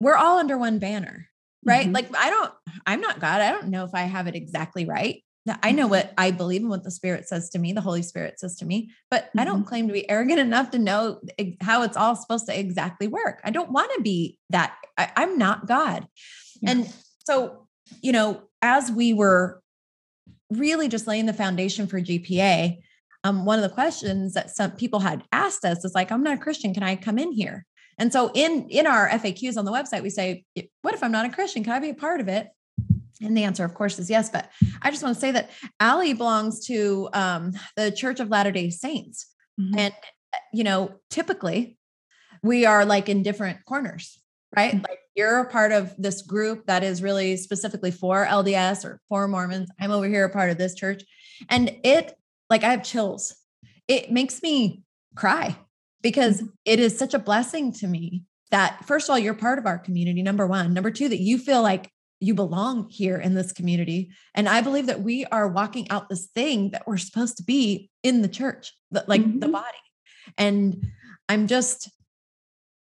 we're 0.00 0.16
all 0.16 0.38
under 0.38 0.56
one 0.58 0.78
banner, 0.78 1.28
right? 1.64 1.84
Mm-hmm. 1.84 1.94
Like 1.94 2.16
I 2.16 2.30
don't, 2.30 2.52
I'm 2.86 3.00
not 3.00 3.20
God. 3.20 3.40
I 3.40 3.50
don't 3.52 3.68
know 3.68 3.84
if 3.84 3.94
I 3.94 4.02
have 4.02 4.26
it 4.26 4.34
exactly 4.34 4.84
right. 4.84 5.22
I 5.62 5.72
know 5.72 5.84
mm-hmm. 5.84 5.90
what 5.90 6.14
I 6.18 6.30
believe 6.30 6.60
and 6.60 6.70
what 6.70 6.84
the 6.84 6.90
Spirit 6.90 7.28
says 7.28 7.48
to 7.50 7.58
me, 7.58 7.72
the 7.72 7.80
Holy 7.80 8.02
Spirit 8.02 8.38
says 8.38 8.56
to 8.56 8.66
me, 8.66 8.90
but 9.10 9.24
mm-hmm. 9.24 9.40
I 9.40 9.44
don't 9.44 9.60
mm-hmm. 9.60 9.68
claim 9.68 9.86
to 9.88 9.94
be 9.94 10.08
arrogant 10.08 10.40
enough 10.40 10.70
to 10.72 10.78
know 10.78 11.20
how 11.60 11.82
it's 11.82 11.96
all 11.96 12.16
supposed 12.16 12.46
to 12.46 12.58
exactly 12.58 13.08
work. 13.08 13.40
I 13.44 13.50
don't 13.50 13.72
want 13.72 13.90
to 13.96 14.02
be 14.02 14.38
that. 14.50 14.74
I, 14.96 15.10
am 15.16 15.38
not 15.38 15.66
God. 15.66 16.06
Yeah. 16.60 16.72
And 16.72 16.94
so, 17.24 17.66
you 18.02 18.12
know, 18.12 18.42
as 18.62 18.90
we 18.90 19.12
were 19.12 19.62
really 20.50 20.88
just 20.88 21.06
laying 21.06 21.26
the 21.26 21.32
foundation 21.32 21.86
for 21.86 22.00
GPA, 22.00 22.78
um, 23.24 23.44
one 23.44 23.58
of 23.58 23.62
the 23.62 23.74
questions 23.74 24.34
that 24.34 24.50
some 24.50 24.72
people 24.72 25.00
had 25.00 25.24
asked 25.32 25.64
us 25.64 25.84
is 25.84 25.94
like, 25.94 26.10
I'm 26.10 26.22
not 26.22 26.34
a 26.34 26.40
Christian. 26.40 26.74
Can 26.74 26.82
I 26.82 26.96
come 26.96 27.18
in 27.18 27.32
here? 27.32 27.66
And 27.98 28.12
so 28.12 28.30
in 28.34 28.68
in 28.68 28.86
our 28.86 29.08
FAQs 29.08 29.56
on 29.56 29.64
the 29.64 29.72
website, 29.72 30.02
we 30.02 30.10
say, 30.10 30.44
what 30.82 30.94
if 30.94 31.02
I'm 31.02 31.12
not 31.12 31.26
a 31.26 31.30
Christian? 31.30 31.64
Can 31.64 31.72
I 31.72 31.80
be 31.80 31.90
a 31.90 31.94
part 31.94 32.20
of 32.20 32.28
it? 32.28 32.48
And 33.20 33.36
the 33.36 33.44
answer, 33.44 33.64
of 33.64 33.74
course, 33.74 33.98
is 33.98 34.08
yes. 34.08 34.30
But 34.30 34.50
I 34.80 34.90
just 34.90 35.02
want 35.02 35.16
to 35.16 35.20
say 35.20 35.32
that 35.32 35.50
Allie 35.80 36.14
belongs 36.14 36.66
to 36.66 37.08
um, 37.12 37.52
the 37.76 37.90
Church 37.90 38.20
of 38.20 38.28
Latter 38.28 38.52
day 38.52 38.70
Saints. 38.70 39.26
Mm-hmm. 39.60 39.78
And, 39.78 39.94
uh, 40.32 40.38
you 40.52 40.64
know, 40.64 40.94
typically 41.10 41.76
we 42.42 42.64
are 42.64 42.84
like 42.84 43.08
in 43.08 43.24
different 43.24 43.64
corners, 43.64 44.20
right? 44.56 44.74
Mm-hmm. 44.74 44.84
Like 44.88 45.00
you're 45.16 45.40
a 45.40 45.50
part 45.50 45.72
of 45.72 45.94
this 45.98 46.22
group 46.22 46.66
that 46.66 46.84
is 46.84 47.02
really 47.02 47.36
specifically 47.36 47.90
for 47.90 48.24
LDS 48.24 48.84
or 48.84 49.00
for 49.08 49.26
Mormons. 49.26 49.68
I'm 49.80 49.90
over 49.90 50.06
here 50.06 50.24
a 50.24 50.30
part 50.30 50.50
of 50.50 50.58
this 50.58 50.74
church. 50.74 51.02
And 51.48 51.76
it 51.82 52.14
like 52.48 52.62
I 52.62 52.70
have 52.70 52.84
chills. 52.84 53.34
It 53.88 54.12
makes 54.12 54.42
me 54.42 54.82
cry 55.16 55.56
because 56.02 56.38
mm-hmm. 56.38 56.48
it 56.64 56.80
is 56.80 56.98
such 56.98 57.14
a 57.14 57.18
blessing 57.18 57.72
to 57.72 57.86
me 57.86 58.24
that 58.50 58.84
first 58.86 59.08
of 59.08 59.12
all 59.12 59.18
you're 59.18 59.34
part 59.34 59.58
of 59.58 59.66
our 59.66 59.78
community 59.78 60.22
number 60.22 60.46
1 60.46 60.72
number 60.72 60.90
2 60.90 61.08
that 61.08 61.20
you 61.20 61.38
feel 61.38 61.62
like 61.62 61.90
you 62.20 62.34
belong 62.34 62.88
here 62.90 63.16
in 63.16 63.34
this 63.34 63.52
community 63.52 64.10
and 64.34 64.48
i 64.48 64.60
believe 64.60 64.86
that 64.86 65.02
we 65.02 65.24
are 65.26 65.48
walking 65.48 65.88
out 65.90 66.08
this 66.08 66.26
thing 66.34 66.70
that 66.70 66.86
we're 66.86 66.96
supposed 66.96 67.36
to 67.36 67.44
be 67.44 67.90
in 68.02 68.22
the 68.22 68.28
church 68.28 68.72
like 69.06 69.22
mm-hmm. 69.22 69.38
the 69.38 69.48
body 69.48 69.66
and 70.36 70.84
i'm 71.28 71.46
just 71.46 71.90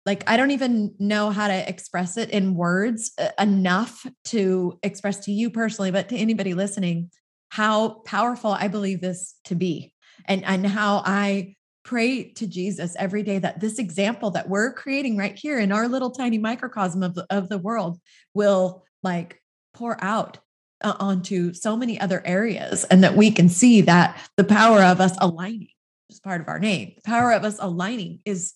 like 0.06 0.28
i 0.28 0.36
don't 0.36 0.50
even 0.50 0.94
know 0.98 1.30
how 1.30 1.46
to 1.46 1.68
express 1.68 2.16
it 2.16 2.30
in 2.30 2.54
words 2.54 3.12
enough 3.38 4.04
to 4.24 4.78
express 4.82 5.20
to 5.20 5.32
you 5.32 5.50
personally 5.50 5.90
but 5.90 6.08
to 6.08 6.16
anybody 6.16 6.54
listening 6.54 7.10
how 7.50 8.00
powerful 8.04 8.52
I 8.52 8.68
believe 8.68 9.00
this 9.00 9.34
to 9.44 9.54
be 9.54 9.92
and, 10.24 10.44
and 10.44 10.66
how 10.66 11.02
I 11.04 11.56
pray 11.82 12.24
to 12.32 12.46
Jesus 12.46 12.94
every 12.98 13.22
day 13.22 13.38
that 13.38 13.60
this 13.60 13.78
example 13.78 14.30
that 14.32 14.48
we're 14.48 14.72
creating 14.72 15.16
right 15.16 15.36
here 15.36 15.58
in 15.58 15.72
our 15.72 15.88
little 15.88 16.10
tiny 16.10 16.38
microcosm 16.38 17.02
of 17.02 17.14
the, 17.14 17.26
of 17.30 17.48
the 17.48 17.58
world 17.58 17.98
will 18.34 18.84
like 19.02 19.40
pour 19.72 20.02
out 20.02 20.38
uh, 20.82 20.94
onto 21.00 21.52
so 21.52 21.76
many 21.76 22.00
other 22.00 22.22
areas 22.24 22.84
and 22.84 23.02
that 23.04 23.16
we 23.16 23.30
can 23.30 23.48
see 23.48 23.80
that 23.82 24.20
the 24.36 24.44
power 24.44 24.82
of 24.82 25.00
us 25.00 25.16
aligning 25.20 25.68
is 26.08 26.20
part 26.20 26.40
of 26.40 26.48
our 26.48 26.58
name. 26.58 26.92
The 26.96 27.02
power 27.02 27.32
of 27.32 27.44
us 27.44 27.56
aligning 27.60 28.20
is 28.24 28.54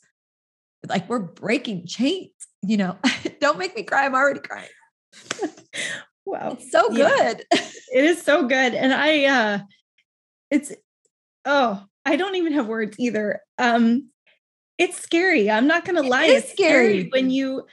like 0.89 1.09
we're 1.09 1.19
breaking 1.19 1.87
chains, 1.87 2.33
you 2.63 2.77
know. 2.77 2.99
Don't 3.41 3.59
make 3.59 3.75
me 3.75 3.83
cry. 3.83 4.05
I'm 4.05 4.15
already 4.15 4.41
crying. 4.41 4.69
Wow. 6.27 6.53
It's 6.59 6.71
so 6.71 6.89
good. 6.89 7.45
Yeah, 7.53 7.61
it 7.93 8.05
is 8.05 8.23
so 8.23 8.45
good. 8.45 8.75
And 8.75 8.93
I 8.93 9.25
uh 9.25 9.59
it's 10.51 10.73
oh, 11.45 11.85
I 12.05 12.17
don't 12.17 12.37
even 12.37 12.53
have 12.53 12.67
words 12.67 12.97
either. 12.99 13.41
Um 13.59 14.11
it's 14.77 14.99
scary. 14.99 15.51
I'm 15.51 15.67
not 15.67 15.85
gonna 15.85 16.03
lie. 16.03 16.27
it's 16.27 16.53
scary. 16.53 17.01
scary 17.01 17.09
when 17.11 17.31
you 17.31 17.67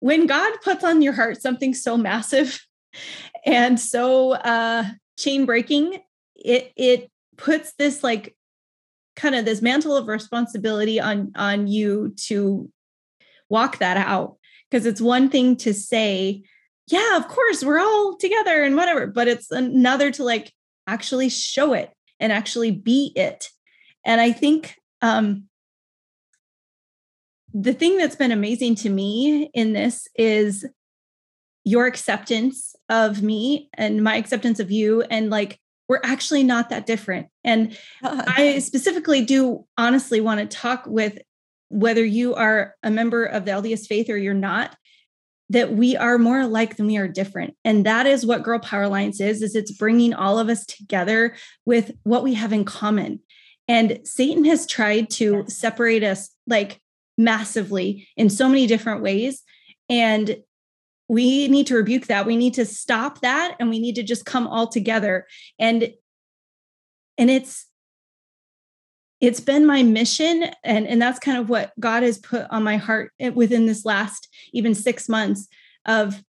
when 0.00 0.26
God 0.26 0.52
puts 0.62 0.84
on 0.84 1.02
your 1.02 1.12
heart 1.12 1.40
something 1.40 1.74
so 1.74 1.96
massive 1.96 2.60
and 3.46 3.78
so 3.78 4.32
uh 4.32 4.84
chain 5.18 5.46
breaking, 5.46 5.98
it 6.36 6.72
it 6.76 7.10
puts 7.36 7.74
this 7.74 8.02
like 8.02 8.36
kind 9.16 9.34
of 9.34 9.44
this 9.44 9.62
mantle 9.62 9.96
of 9.96 10.08
responsibility 10.08 11.00
on 11.00 11.32
on 11.36 11.66
you 11.66 12.14
to 12.16 12.70
walk 13.48 13.78
that 13.78 13.96
out 13.96 14.36
because 14.70 14.86
it's 14.86 15.00
one 15.00 15.28
thing 15.28 15.56
to 15.56 15.74
say 15.74 16.42
yeah, 16.88 17.16
of 17.16 17.28
course, 17.28 17.64
we're 17.64 17.78
all 17.78 18.16
together 18.16 18.62
and 18.62 18.76
whatever. 18.76 19.06
But 19.06 19.28
it's 19.28 19.50
another 19.50 20.10
to 20.12 20.24
like 20.24 20.52
actually 20.86 21.28
show 21.28 21.72
it 21.72 21.90
and 22.18 22.32
actually 22.32 22.70
be 22.70 23.12
it. 23.16 23.48
And 24.04 24.20
I 24.20 24.32
think 24.32 24.76
um, 25.00 25.44
the 27.54 27.72
thing 27.72 27.98
that's 27.98 28.16
been 28.16 28.32
amazing 28.32 28.76
to 28.76 28.90
me 28.90 29.50
in 29.54 29.72
this 29.72 30.08
is 30.16 30.66
your 31.64 31.86
acceptance 31.86 32.74
of 32.88 33.22
me 33.22 33.68
and 33.74 34.02
my 34.02 34.16
acceptance 34.16 34.58
of 34.58 34.70
you. 34.70 35.02
And 35.02 35.30
like, 35.30 35.58
we're 35.88 36.00
actually 36.02 36.42
not 36.42 36.70
that 36.70 36.86
different. 36.86 37.28
And 37.44 37.76
I 38.02 38.58
specifically 38.60 39.24
do 39.24 39.66
honestly 39.76 40.20
want 40.20 40.40
to 40.40 40.56
talk 40.56 40.84
with 40.86 41.18
whether 41.68 42.04
you 42.04 42.34
are 42.34 42.74
a 42.82 42.90
member 42.90 43.24
of 43.24 43.44
the 43.44 43.52
LDS 43.52 43.86
faith 43.86 44.10
or 44.10 44.16
you're 44.16 44.34
not, 44.34 44.76
that 45.52 45.72
we 45.72 45.96
are 45.96 46.18
more 46.18 46.40
alike 46.40 46.76
than 46.76 46.86
we 46.86 46.96
are 46.96 47.08
different 47.08 47.54
and 47.62 47.84
that 47.84 48.06
is 48.06 48.24
what 48.24 48.42
girl 48.42 48.58
power 48.58 48.84
alliance 48.84 49.20
is 49.20 49.42
is 49.42 49.54
it's 49.54 49.70
bringing 49.70 50.14
all 50.14 50.38
of 50.38 50.48
us 50.48 50.64
together 50.64 51.34
with 51.66 51.92
what 52.04 52.22
we 52.22 52.32
have 52.32 52.54
in 52.54 52.64
common 52.64 53.20
and 53.72 53.98
satan 54.04 54.44
has 54.44 54.66
tried 54.66 55.08
to 55.10 55.44
separate 55.48 56.04
us 56.04 56.30
like 56.46 56.82
massively 57.18 58.08
in 58.16 58.28
so 58.30 58.48
many 58.48 58.66
different 58.66 59.02
ways. 59.02 59.42
And 59.88 60.36
we 61.08 61.48
need 61.48 61.66
to 61.66 61.74
rebuke 61.74 62.06
that. 62.06 62.26
We 62.26 62.36
need 62.36 62.54
to 62.54 62.64
stop 62.64 63.20
that 63.20 63.56
and 63.60 63.68
we 63.68 63.78
need 63.78 63.96
to 63.96 64.02
just 64.02 64.24
come 64.24 64.46
all 64.46 64.66
together. 64.66 65.26
And 65.58 65.92
and 67.18 67.30
it's 67.30 67.66
it's 69.20 69.40
been 69.40 69.66
my 69.66 69.82
mission 69.82 70.50
and 70.64 70.86
and 70.86 71.00
that's 71.00 71.18
kind 71.18 71.38
of 71.38 71.48
what 71.48 71.72
god 71.78 72.02
has 72.02 72.18
put 72.18 72.46
on 72.50 72.64
my 72.64 72.76
heart 72.76 73.12
eh, 73.20 73.28
within 73.28 73.66
this 73.66 73.84
last 73.84 74.26
even 74.52 74.74
six 74.74 75.08
months 75.08 75.46
of 75.86 76.24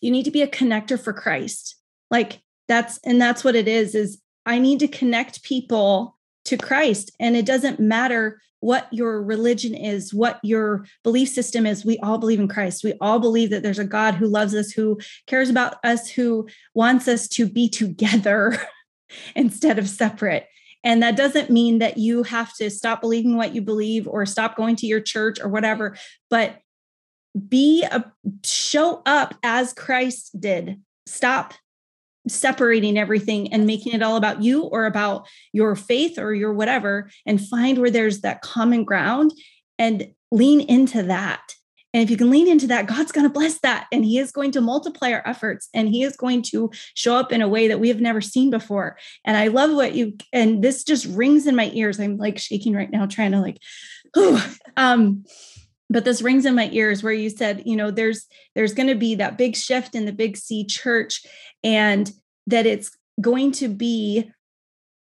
you 0.00 0.10
need 0.10 0.24
to 0.24 0.30
be 0.30 0.42
a 0.42 0.48
connector 0.48 1.00
for 1.00 1.12
christ. 1.12 1.76
Like 2.10 2.42
that's 2.66 2.98
and 3.04 3.22
that's 3.22 3.44
what 3.44 3.54
it 3.54 3.68
is 3.68 3.94
is 3.94 4.20
i 4.44 4.58
need 4.58 4.80
to 4.80 4.88
connect 4.88 5.44
people 5.44 6.11
to 6.44 6.56
Christ. 6.56 7.10
And 7.20 7.36
it 7.36 7.46
doesn't 7.46 7.80
matter 7.80 8.40
what 8.60 8.86
your 8.92 9.20
religion 9.22 9.74
is, 9.74 10.14
what 10.14 10.38
your 10.42 10.86
belief 11.02 11.28
system 11.28 11.66
is. 11.66 11.84
We 11.84 11.98
all 11.98 12.18
believe 12.18 12.38
in 12.38 12.46
Christ. 12.46 12.84
We 12.84 12.94
all 13.00 13.18
believe 13.18 13.50
that 13.50 13.64
there's 13.64 13.80
a 13.80 13.84
God 13.84 14.14
who 14.14 14.28
loves 14.28 14.54
us, 14.54 14.70
who 14.70 15.00
cares 15.26 15.50
about 15.50 15.76
us, 15.84 16.08
who 16.08 16.48
wants 16.74 17.08
us 17.08 17.26
to 17.28 17.46
be 17.46 17.68
together 17.68 18.56
instead 19.34 19.78
of 19.78 19.88
separate. 19.88 20.46
And 20.84 21.02
that 21.02 21.16
doesn't 21.16 21.50
mean 21.50 21.78
that 21.78 21.98
you 21.98 22.22
have 22.24 22.54
to 22.56 22.70
stop 22.70 23.00
believing 23.00 23.36
what 23.36 23.54
you 23.54 23.62
believe 23.62 24.06
or 24.06 24.26
stop 24.26 24.56
going 24.56 24.76
to 24.76 24.86
your 24.86 25.00
church 25.00 25.40
or 25.40 25.48
whatever, 25.48 25.96
but 26.30 26.58
be 27.48 27.82
a 27.84 28.12
show 28.44 29.02
up 29.06 29.34
as 29.42 29.72
Christ 29.72 30.38
did. 30.40 30.80
Stop 31.06 31.54
separating 32.28 32.96
everything 32.96 33.52
and 33.52 33.66
making 33.66 33.92
it 33.92 34.02
all 34.02 34.16
about 34.16 34.42
you 34.42 34.62
or 34.64 34.86
about 34.86 35.26
your 35.52 35.74
faith 35.74 36.18
or 36.18 36.34
your 36.34 36.52
whatever 36.52 37.10
and 37.26 37.46
find 37.46 37.78
where 37.78 37.90
there's 37.90 38.20
that 38.20 38.42
common 38.42 38.84
ground 38.84 39.32
and 39.78 40.08
lean 40.30 40.60
into 40.60 41.02
that. 41.02 41.54
And 41.94 42.02
if 42.02 42.08
you 42.08 42.16
can 42.16 42.30
lean 42.30 42.48
into 42.48 42.66
that, 42.68 42.86
God's 42.86 43.12
going 43.12 43.26
to 43.26 43.32
bless 43.32 43.58
that. 43.60 43.86
And 43.92 44.04
He 44.04 44.18
is 44.18 44.32
going 44.32 44.50
to 44.52 44.60
multiply 44.60 45.12
our 45.12 45.22
efforts 45.26 45.68
and 45.74 45.88
He 45.88 46.02
is 46.02 46.16
going 46.16 46.42
to 46.44 46.70
show 46.94 47.16
up 47.16 47.32
in 47.32 47.42
a 47.42 47.48
way 47.48 47.68
that 47.68 47.80
we 47.80 47.88
have 47.88 48.00
never 48.00 48.20
seen 48.20 48.50
before. 48.50 48.96
And 49.26 49.36
I 49.36 49.48
love 49.48 49.74
what 49.74 49.94
you, 49.94 50.16
and 50.32 50.64
this 50.64 50.84
just 50.84 51.04
rings 51.06 51.46
in 51.46 51.54
my 51.54 51.70
ears. 51.74 52.00
I'm 52.00 52.16
like 52.16 52.38
shaking 52.38 52.74
right 52.74 52.90
now, 52.90 53.06
trying 53.06 53.32
to 53.32 53.40
like, 53.40 53.58
um, 54.76 55.24
but 55.90 56.04
this 56.04 56.22
rings 56.22 56.46
in 56.46 56.54
my 56.54 56.70
ears 56.72 57.02
where 57.02 57.12
you 57.12 57.28
said, 57.28 57.62
you 57.66 57.76
know, 57.76 57.90
there's 57.90 58.26
there's 58.54 58.74
going 58.74 58.88
to 58.88 58.94
be 58.94 59.14
that 59.16 59.38
big 59.38 59.56
shift 59.56 59.94
in 59.94 60.06
the 60.06 60.12
big 60.12 60.36
C 60.36 60.64
church 60.64 61.24
and 61.62 62.10
that 62.46 62.66
it's 62.66 62.96
going 63.20 63.52
to 63.52 63.68
be 63.68 64.30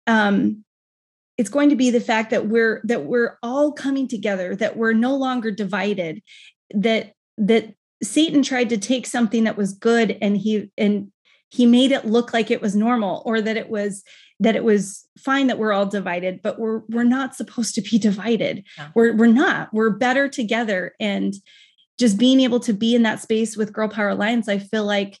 um 0.07 0.63
it's 1.37 1.49
going 1.49 1.69
to 1.69 1.75
be 1.75 1.89
the 1.89 1.99
fact 1.99 2.29
that 2.31 2.47
we're 2.47 2.81
that 2.83 3.05
we're 3.05 3.37
all 3.41 3.71
coming 3.71 4.07
together 4.07 4.55
that 4.55 4.77
we're 4.77 4.93
no 4.93 5.15
longer 5.15 5.51
divided 5.51 6.21
that 6.73 7.13
that 7.37 7.73
satan 8.03 8.43
tried 8.43 8.69
to 8.69 8.77
take 8.77 9.05
something 9.05 9.45
that 9.45 9.57
was 9.57 9.73
good 9.73 10.17
and 10.21 10.37
he 10.37 10.69
and 10.77 11.11
he 11.49 11.65
made 11.65 11.91
it 11.91 12.05
look 12.05 12.33
like 12.33 12.51
it 12.51 12.61
was 12.61 12.75
normal 12.75 13.21
or 13.25 13.41
that 13.41 13.57
it 13.57 13.69
was 13.69 14.03
that 14.41 14.55
it 14.55 14.63
was 14.63 15.07
fine 15.19 15.47
that 15.47 15.59
we're 15.59 15.71
all 15.71 15.85
divided 15.85 16.41
but 16.41 16.59
we're 16.59 16.81
we're 16.89 17.03
not 17.03 17.35
supposed 17.35 17.75
to 17.75 17.81
be 17.81 17.97
divided. 17.97 18.63
Yeah. 18.77 18.89
we're 18.95 19.15
we're 19.15 19.27
not. 19.27 19.73
We're 19.73 19.91
better 19.91 20.27
together. 20.27 20.93
And 20.99 21.33
just 21.99 22.17
being 22.17 22.39
able 22.39 22.59
to 22.61 22.73
be 22.73 22.95
in 22.95 23.03
that 23.03 23.21
space 23.21 23.55
with 23.55 23.71
girl 23.71 23.87
power 23.87 24.09
alliance 24.09 24.49
i 24.49 24.57
feel 24.57 24.83
like 24.83 25.19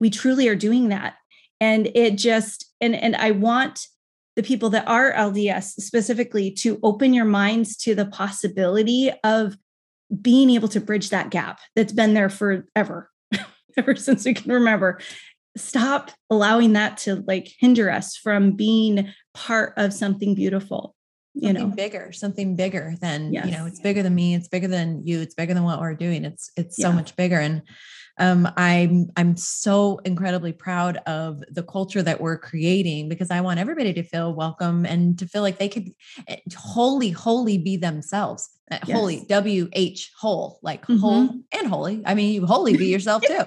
we 0.00 0.10
truly 0.10 0.48
are 0.48 0.56
doing 0.56 0.88
that. 0.88 1.14
And 1.60 1.88
it 1.94 2.16
just 2.16 2.72
and 2.80 2.96
and 2.96 3.14
i 3.16 3.30
want 3.30 3.86
the 4.34 4.42
people 4.42 4.70
that 4.70 4.88
are 4.88 5.12
lds 5.12 5.64
specifically 5.80 6.50
to 6.50 6.80
open 6.82 7.12
your 7.12 7.26
minds 7.26 7.76
to 7.76 7.94
the 7.94 8.06
possibility 8.06 9.12
of 9.22 9.56
being 10.20 10.50
able 10.50 10.68
to 10.68 10.80
bridge 10.80 11.10
that 11.10 11.30
gap 11.30 11.60
that's 11.76 11.92
been 11.92 12.14
there 12.14 12.28
forever 12.28 13.10
ever 13.76 13.94
since 13.96 14.24
we 14.24 14.34
can 14.34 14.50
remember 14.50 14.98
stop 15.56 16.10
allowing 16.30 16.72
that 16.72 16.96
to 16.96 17.16
like 17.26 17.50
hinder 17.58 17.90
us 17.90 18.16
from 18.16 18.52
being 18.52 19.12
part 19.34 19.74
of 19.76 19.92
something 19.92 20.34
beautiful 20.34 20.94
you 21.34 21.48
something 21.48 21.68
know 21.70 21.74
bigger 21.74 22.12
something 22.12 22.56
bigger 22.56 22.94
than 23.00 23.32
yes. 23.32 23.46
you 23.46 23.52
know 23.52 23.66
it's 23.66 23.80
bigger 23.80 24.02
than 24.02 24.14
me 24.14 24.34
it's 24.34 24.48
bigger 24.48 24.68
than 24.68 25.06
you 25.06 25.20
it's 25.20 25.34
bigger 25.34 25.54
than 25.54 25.62
what 25.62 25.80
we're 25.80 25.94
doing 25.94 26.24
it's 26.24 26.50
it's 26.56 26.76
so 26.76 26.92
much 26.92 27.16
bigger 27.16 27.38
and 27.38 27.62
um, 28.18 28.48
I'm 28.56 29.10
I'm 29.16 29.36
so 29.36 29.98
incredibly 30.04 30.52
proud 30.52 30.98
of 31.06 31.42
the 31.50 31.62
culture 31.62 32.02
that 32.02 32.20
we're 32.20 32.38
creating 32.38 33.08
because 33.08 33.30
I 33.30 33.40
want 33.40 33.58
everybody 33.58 33.92
to 33.94 34.02
feel 34.02 34.34
welcome 34.34 34.84
and 34.84 35.18
to 35.18 35.26
feel 35.26 35.42
like 35.42 35.58
they 35.58 35.68
could 35.68 35.90
eh, 36.28 36.36
wholly, 36.56 37.10
wholly 37.10 37.58
be 37.58 37.76
themselves. 37.76 38.48
Uh, 38.70 38.78
yes. 38.86 38.96
Holy, 38.96 39.24
W 39.28 39.68
H 39.72 40.12
whole, 40.18 40.58
like 40.62 40.82
mm-hmm. 40.82 40.98
whole 40.98 41.28
and 41.52 41.66
holy. 41.66 42.02
I 42.06 42.14
mean, 42.14 42.32
you 42.32 42.46
wholly 42.46 42.76
be 42.76 42.86
yourself 42.92 43.22
too. 43.22 43.44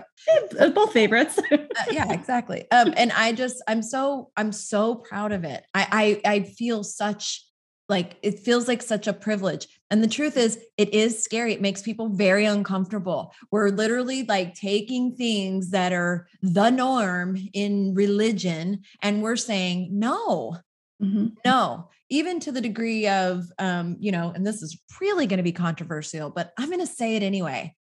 Uh, 0.60 0.70
both 0.70 0.92
favorites. 0.92 1.40
uh, 1.52 1.58
yeah, 1.92 2.12
exactly. 2.12 2.70
Um, 2.72 2.94
and 2.96 3.12
I 3.12 3.32
just, 3.32 3.64
I'm 3.68 3.82
so, 3.82 4.30
I'm 4.38 4.52
so 4.52 4.96
proud 4.96 5.32
of 5.32 5.44
it. 5.44 5.64
I, 5.74 6.22
I, 6.26 6.32
I 6.32 6.40
feel 6.44 6.84
such 6.84 7.46
like 7.90 8.18
it 8.22 8.40
feels 8.40 8.68
like 8.68 8.82
such 8.82 9.08
a 9.08 9.14
privilege. 9.14 9.68
And 9.92 10.04
the 10.04 10.08
truth 10.08 10.36
is, 10.36 10.60
it 10.78 10.94
is 10.94 11.24
scary. 11.24 11.54
It 11.54 11.62
makes 11.62 11.82
people 11.82 12.10
very 12.10 12.46
uncomfortable. 12.46 13.34
We're 13.52 13.70
literally 13.70 14.24
like 14.24 14.56
taking 14.56 15.16
things 15.16 15.70
that 15.72 15.94
are 15.94 16.28
the 16.42 16.72
norm 16.72 17.38
in 17.54 17.94
religion 17.94 18.82
and 19.02 19.22
we're 19.22 19.36
saying, 19.36 19.90
no, 19.92 20.58
mm-hmm. 21.02 21.28
no, 21.46 21.90
even 22.10 22.40
to 22.42 22.52
the 22.52 22.62
degree 22.62 23.08
of, 23.08 23.46
um, 23.60 23.98
you 24.00 24.12
know, 24.12 24.32
and 24.34 24.46
this 24.46 24.64
is 24.64 24.80
really 25.00 25.28
going 25.28 25.38
to 25.38 25.44
be 25.44 25.52
controversial, 25.52 26.32
but 26.32 26.52
I'm 26.58 26.70
going 26.70 26.80
to 26.80 26.88
say 26.88 27.16
it 27.16 27.24
anyway. 27.24 27.76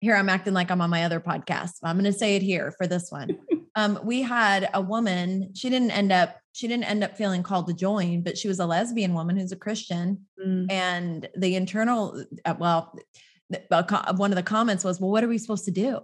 Here, 0.00 0.16
I'm 0.16 0.30
acting 0.30 0.54
like 0.54 0.70
I'm 0.70 0.80
on 0.80 0.90
my 0.90 1.04
other 1.04 1.20
podcast. 1.20 1.74
I'm 1.82 1.96
going 1.96 2.10
to 2.10 2.18
say 2.18 2.36
it 2.36 2.42
here 2.42 2.72
for 2.76 2.86
this 2.86 3.10
one. 3.10 3.38
um, 3.76 4.00
we 4.02 4.22
had 4.22 4.68
a 4.72 4.80
woman, 4.80 5.50
she 5.54 5.70
didn't 5.70 5.92
end 5.92 6.10
up 6.10 6.36
she 6.52 6.68
didn't 6.68 6.84
end 6.84 7.02
up 7.02 7.16
feeling 7.16 7.42
called 7.42 7.66
to 7.66 7.72
join, 7.72 8.22
but 8.22 8.36
she 8.36 8.48
was 8.48 8.60
a 8.60 8.66
lesbian 8.66 9.14
woman 9.14 9.36
who's 9.36 9.52
a 9.52 9.56
Christian. 9.56 10.26
Mm. 10.44 10.70
And 10.70 11.28
the 11.34 11.56
internal, 11.56 12.24
uh, 12.44 12.54
well, 12.58 12.96
one 14.16 14.30
of 14.30 14.36
the 14.36 14.42
comments 14.42 14.84
was, 14.84 15.00
well, 15.00 15.10
what 15.10 15.24
are 15.24 15.28
we 15.28 15.38
supposed 15.38 15.64
to 15.64 15.70
do 15.70 16.00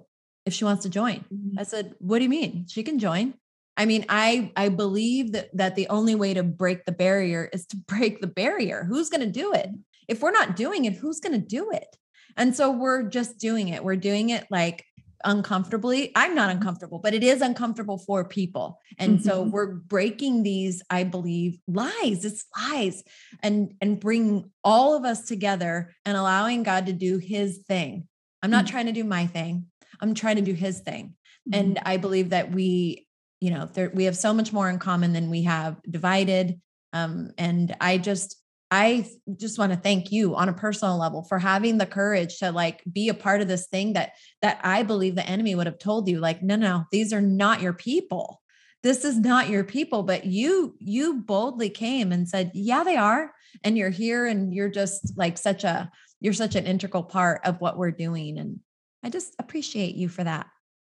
if 0.47 0.55
she 0.55 0.65
wants 0.65 0.83
to 0.85 0.89
join? 0.89 1.25
Mm. 1.33 1.59
I 1.59 1.63
said, 1.65 1.95
what 1.99 2.19
do 2.19 2.25
you 2.25 2.31
mean? 2.31 2.67
She 2.69 2.83
can 2.83 2.99
join. 2.99 3.35
I 3.77 3.87
mean, 3.87 4.07
I 4.09 4.51
I 4.57 4.71
believe 4.71 5.33
that 5.33 5.57
that 5.57 5.77
the 5.77 5.87
only 5.89 6.17
way 6.17 6.35
to 6.35 6.43
break 6.43 6.85
the 6.85 6.93
barrier 6.93 7.49
is 7.53 7.65
to 7.67 7.77
break 7.87 8.21
the 8.21 8.27
barrier. 8.27 8.85
Who's 8.89 9.09
going 9.09 9.21
to 9.21 9.31
do 9.31 9.53
it? 9.53 9.71
If 10.09 10.21
we're 10.21 10.33
not 10.33 10.57
doing 10.57 10.87
it, 10.87 10.95
who's 10.95 11.21
going 11.21 11.41
to 11.41 11.47
do 11.47 11.71
it? 11.71 11.97
And 12.37 12.57
so 12.57 12.71
we're 12.71 13.05
just 13.05 13.39
doing 13.39 13.69
it. 13.69 13.85
We're 13.85 13.97
doing 13.97 14.31
it 14.31 14.47
like 14.51 14.85
uncomfortably. 15.25 16.13
I'm 16.15 16.35
not 16.35 16.49
mm-hmm. 16.49 16.59
uncomfortable, 16.59 16.99
but 16.99 17.15
it 17.15 17.23
is 17.23 17.43
uncomfortable 17.43 17.99
for 17.99 18.25
people. 18.25 18.81
And 18.99 19.19
mm-hmm. 19.19 19.29
so 19.29 19.43
we're 19.43 19.75
breaking 19.75 20.43
these, 20.43 20.83
I 20.91 21.05
believe, 21.05 21.59
lies. 21.67 22.25
It's 22.25 22.45
lies 22.57 23.03
and 23.43 23.75
and 23.81 24.01
bring 24.01 24.51
all 24.65 24.97
of 24.97 25.05
us 25.05 25.27
together 25.27 25.95
and 26.05 26.17
allowing 26.17 26.63
God 26.63 26.87
to 26.87 26.93
do 26.93 27.19
his 27.19 27.59
thing. 27.59 28.07
I'm 28.43 28.51
not 28.51 28.65
mm-hmm. 28.65 28.73
trying 28.73 28.87
to 28.87 28.93
do 28.93 29.05
my 29.05 29.27
thing. 29.27 29.67
I'm 30.01 30.15
trying 30.15 30.37
to 30.37 30.43
do 30.43 30.55
his 30.55 30.81
thing. 30.81 31.15
Mm-hmm. 31.49 31.61
And 31.61 31.79
I 31.85 31.97
believe 31.97 32.31
that 32.31 32.53
we, 32.53 33.07
you 33.41 33.51
know, 33.51 33.67
there, 33.73 33.91
we 33.93 34.05
have 34.05 34.17
so 34.17 34.33
much 34.33 34.53
more 34.53 34.69
in 34.71 34.79
common 34.79 35.13
than 35.13 35.31
we 35.31 35.43
have 35.43 35.77
divided. 35.89 36.61
Um, 36.93 37.33
and 37.37 37.75
I 37.81 37.99
just 37.99 38.37
I 38.71 39.07
just 39.37 39.59
want 39.59 39.73
to 39.73 39.79
thank 39.79 40.13
you 40.13 40.37
on 40.37 40.49
a 40.49 40.53
personal 40.53 40.99
level 40.99 41.23
for 41.23 41.39
having 41.39 41.79
the 41.79 41.87
courage 41.87 42.39
to 42.39 42.53
like 42.53 42.83
be 42.91 43.09
a 43.09 43.15
part 43.15 43.41
of 43.41 43.49
this 43.49 43.67
thing 43.67 43.95
that 43.95 44.13
that 44.43 44.61
I 44.63 44.83
believe 44.83 45.15
the 45.15 45.27
enemy 45.27 45.55
would 45.55 45.67
have 45.67 45.79
told 45.79 46.09
you 46.09 46.21
like 46.21 46.43
no 46.43 46.57
no 46.57 46.85
these 46.93 47.13
are 47.13 47.23
not 47.23 47.63
your 47.63 47.73
people. 47.73 48.43
This 48.83 49.05
is 49.05 49.19
not 49.19 49.49
your 49.49 49.65
people 49.65 50.03
but 50.03 50.27
you 50.27 50.77
you 50.79 51.23
boldly 51.23 51.71
came 51.71 52.13
and 52.13 52.29
said 52.29 52.51
yeah 52.55 52.85
they 52.85 52.97
are 52.97 53.33
and 53.65 53.79
you're 53.79 53.91
here 53.91 54.27
and 54.27 54.53
you're 54.53 54.69
just 54.69 55.17
like 55.17 55.39
such 55.39 55.65
a 55.65 55.91
you're 56.21 56.35
such 56.35 56.55
an 56.55 56.67
integral 56.67 57.03
part 57.03 57.41
of 57.45 57.61
what 57.61 57.79
we're 57.79 57.91
doing 57.91 58.39
and 58.39 58.61
I 59.03 59.11
just 59.11 59.35
appreciate 59.39 59.95
you 59.95 60.09
for 60.09 60.25
that. 60.25 60.47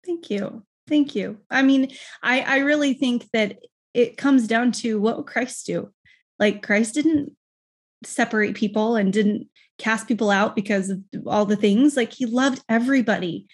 Thank 0.05 0.31
you. 0.31 0.65
Thank 0.89 1.15
you. 1.15 1.39
I 1.51 1.63
mean, 1.63 1.93
I 2.23 2.41
I 2.41 2.59
really 2.59 2.95
think 2.95 3.29
that 3.33 3.59
it 3.95 4.17
comes 4.17 4.49
down 4.49 4.73
to 4.73 5.01
what 5.01 5.17
would 5.17 5.27
Christ 5.27 5.67
do? 5.67 5.91
Like 6.39 6.63
Christ 6.63 6.95
didn't 6.95 7.37
separate 8.05 8.55
people 8.55 8.97
and 8.97 9.13
didn't 9.13 9.49
cast 9.79 10.09
people 10.09 10.31
out 10.31 10.55
because 10.55 10.91
of 10.91 11.03
all 11.27 11.47
the 11.47 11.57
things. 11.57 11.97
Like 11.97 12.13
he 12.13 12.27
loved 12.27 12.63
everybody. 12.69 13.47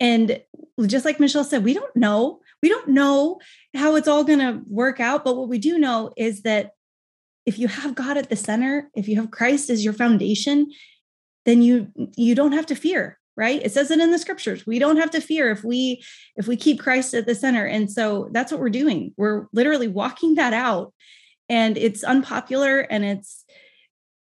And 0.00 0.40
just 0.86 1.04
like 1.04 1.20
Michelle 1.20 1.44
said, 1.44 1.64
we 1.64 1.74
don't 1.74 1.94
know. 1.96 2.40
We 2.62 2.68
don't 2.68 2.88
know 2.88 3.40
how 3.74 3.96
it's 3.96 4.08
all 4.08 4.24
going 4.24 4.40
to 4.40 4.60
work 4.68 5.00
out. 5.00 5.24
But 5.24 5.36
what 5.36 5.48
we 5.48 5.58
do 5.58 5.78
know 5.78 6.12
is 6.16 6.42
that 6.42 6.72
if 7.46 7.58
you 7.58 7.68
have 7.68 7.94
God 7.94 8.16
at 8.16 8.28
the 8.28 8.36
center, 8.36 8.90
if 8.94 9.08
you 9.08 9.16
have 9.16 9.30
Christ 9.30 9.70
as 9.70 9.84
your 9.84 9.94
foundation, 9.94 10.70
then 11.48 11.62
you 11.62 11.90
you 12.16 12.34
don't 12.34 12.52
have 12.52 12.66
to 12.66 12.74
fear 12.74 13.18
right 13.34 13.62
it 13.64 13.72
says 13.72 13.90
it 13.90 14.00
in 14.00 14.10
the 14.10 14.18
scriptures 14.18 14.66
we 14.66 14.78
don't 14.78 14.98
have 14.98 15.10
to 15.10 15.20
fear 15.20 15.50
if 15.50 15.64
we 15.64 16.04
if 16.36 16.46
we 16.46 16.56
keep 16.56 16.78
christ 16.78 17.14
at 17.14 17.24
the 17.24 17.34
center 17.34 17.64
and 17.64 17.90
so 17.90 18.28
that's 18.32 18.52
what 18.52 18.60
we're 18.60 18.68
doing 18.68 19.14
we're 19.16 19.46
literally 19.54 19.88
walking 19.88 20.34
that 20.34 20.52
out 20.52 20.92
and 21.48 21.78
it's 21.78 22.04
unpopular 22.04 22.80
and 22.80 23.02
it's 23.02 23.44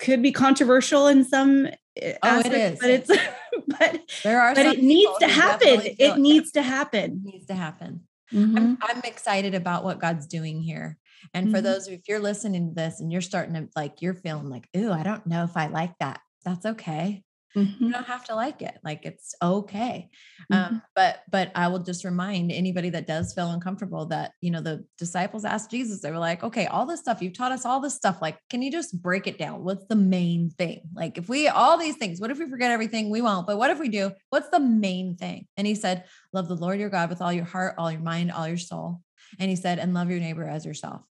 could 0.02 0.20
be 0.20 0.32
controversial 0.32 1.06
in 1.06 1.24
some 1.24 1.68
eh, 1.96 2.14
oh, 2.22 2.28
aspects, 2.28 2.80
but 2.80 2.90
it's 2.90 3.08
but 3.68 4.00
there 4.22 4.42
are 4.42 4.54
but 4.54 4.66
it 4.66 4.82
needs 4.82 5.16
to 5.20 5.28
happen. 5.28 5.80
It 5.98 6.18
needs 6.18 6.52
to 6.52 6.62
happen. 6.62 7.22
It 7.24 7.32
needs 7.32 7.46
to 7.46 7.54
happen. 7.54 8.02
Mm-hmm. 8.32 8.56
I'm, 8.56 8.78
I'm 8.82 9.00
excited 9.04 9.54
about 9.54 9.84
what 9.84 10.00
God's 10.00 10.26
doing 10.26 10.60
here. 10.60 10.98
And 11.32 11.46
mm-hmm. 11.46 11.54
for 11.54 11.60
those, 11.60 11.88
if 11.88 12.08
you're 12.08 12.18
listening 12.18 12.68
to 12.68 12.74
this 12.74 13.00
and 13.00 13.12
you're 13.12 13.20
starting 13.20 13.54
to 13.54 13.68
like, 13.76 14.02
you're 14.02 14.14
feeling 14.14 14.48
like, 14.48 14.68
ooh, 14.76 14.90
I 14.90 15.02
don't 15.02 15.26
know 15.26 15.44
if 15.44 15.56
I 15.56 15.68
like 15.68 15.92
that. 16.00 16.20
That's 16.44 16.66
okay. 16.66 17.22
Mm-hmm. 17.56 17.84
You 17.84 17.92
don't 17.92 18.06
have 18.06 18.24
to 18.26 18.34
like 18.34 18.62
it. 18.62 18.78
Like 18.82 19.04
it's 19.04 19.34
okay. 19.42 20.08
Mm-hmm. 20.50 20.74
Um, 20.74 20.82
but 20.94 21.20
but 21.30 21.50
I 21.54 21.68
will 21.68 21.80
just 21.80 22.04
remind 22.04 22.50
anybody 22.50 22.90
that 22.90 23.06
does 23.06 23.34
feel 23.34 23.50
uncomfortable 23.50 24.06
that 24.06 24.32
you 24.40 24.50
know 24.50 24.60
the 24.60 24.84
disciples 24.98 25.44
asked 25.44 25.70
Jesus. 25.70 26.00
They 26.00 26.10
were 26.10 26.18
like, 26.18 26.42
"Okay, 26.42 26.66
all 26.66 26.86
this 26.86 27.00
stuff 27.00 27.20
you've 27.20 27.36
taught 27.36 27.52
us, 27.52 27.66
all 27.66 27.80
this 27.80 27.94
stuff. 27.94 28.22
Like, 28.22 28.38
can 28.48 28.62
you 28.62 28.72
just 28.72 29.00
break 29.02 29.26
it 29.26 29.38
down? 29.38 29.64
What's 29.64 29.86
the 29.86 29.96
main 29.96 30.50
thing? 30.50 30.82
Like, 30.94 31.18
if 31.18 31.28
we 31.28 31.48
all 31.48 31.76
these 31.76 31.96
things, 31.96 32.20
what 32.20 32.30
if 32.30 32.38
we 32.38 32.48
forget 32.48 32.70
everything? 32.70 33.10
We 33.10 33.20
won't. 33.20 33.46
But 33.46 33.58
what 33.58 33.70
if 33.70 33.78
we 33.78 33.88
do? 33.88 34.12
What's 34.30 34.48
the 34.48 34.60
main 34.60 35.16
thing?" 35.16 35.46
And 35.56 35.66
he 35.66 35.74
said, 35.74 36.04
"Love 36.32 36.48
the 36.48 36.56
Lord 36.56 36.80
your 36.80 36.90
God 36.90 37.10
with 37.10 37.20
all 37.20 37.32
your 37.32 37.44
heart, 37.44 37.74
all 37.76 37.90
your 37.90 38.00
mind, 38.00 38.32
all 38.32 38.48
your 38.48 38.56
soul." 38.56 39.02
And 39.38 39.50
he 39.50 39.56
said, 39.56 39.78
"And 39.78 39.94
love 39.94 40.10
your 40.10 40.20
neighbor 40.20 40.44
as 40.44 40.64
yourself." 40.64 41.06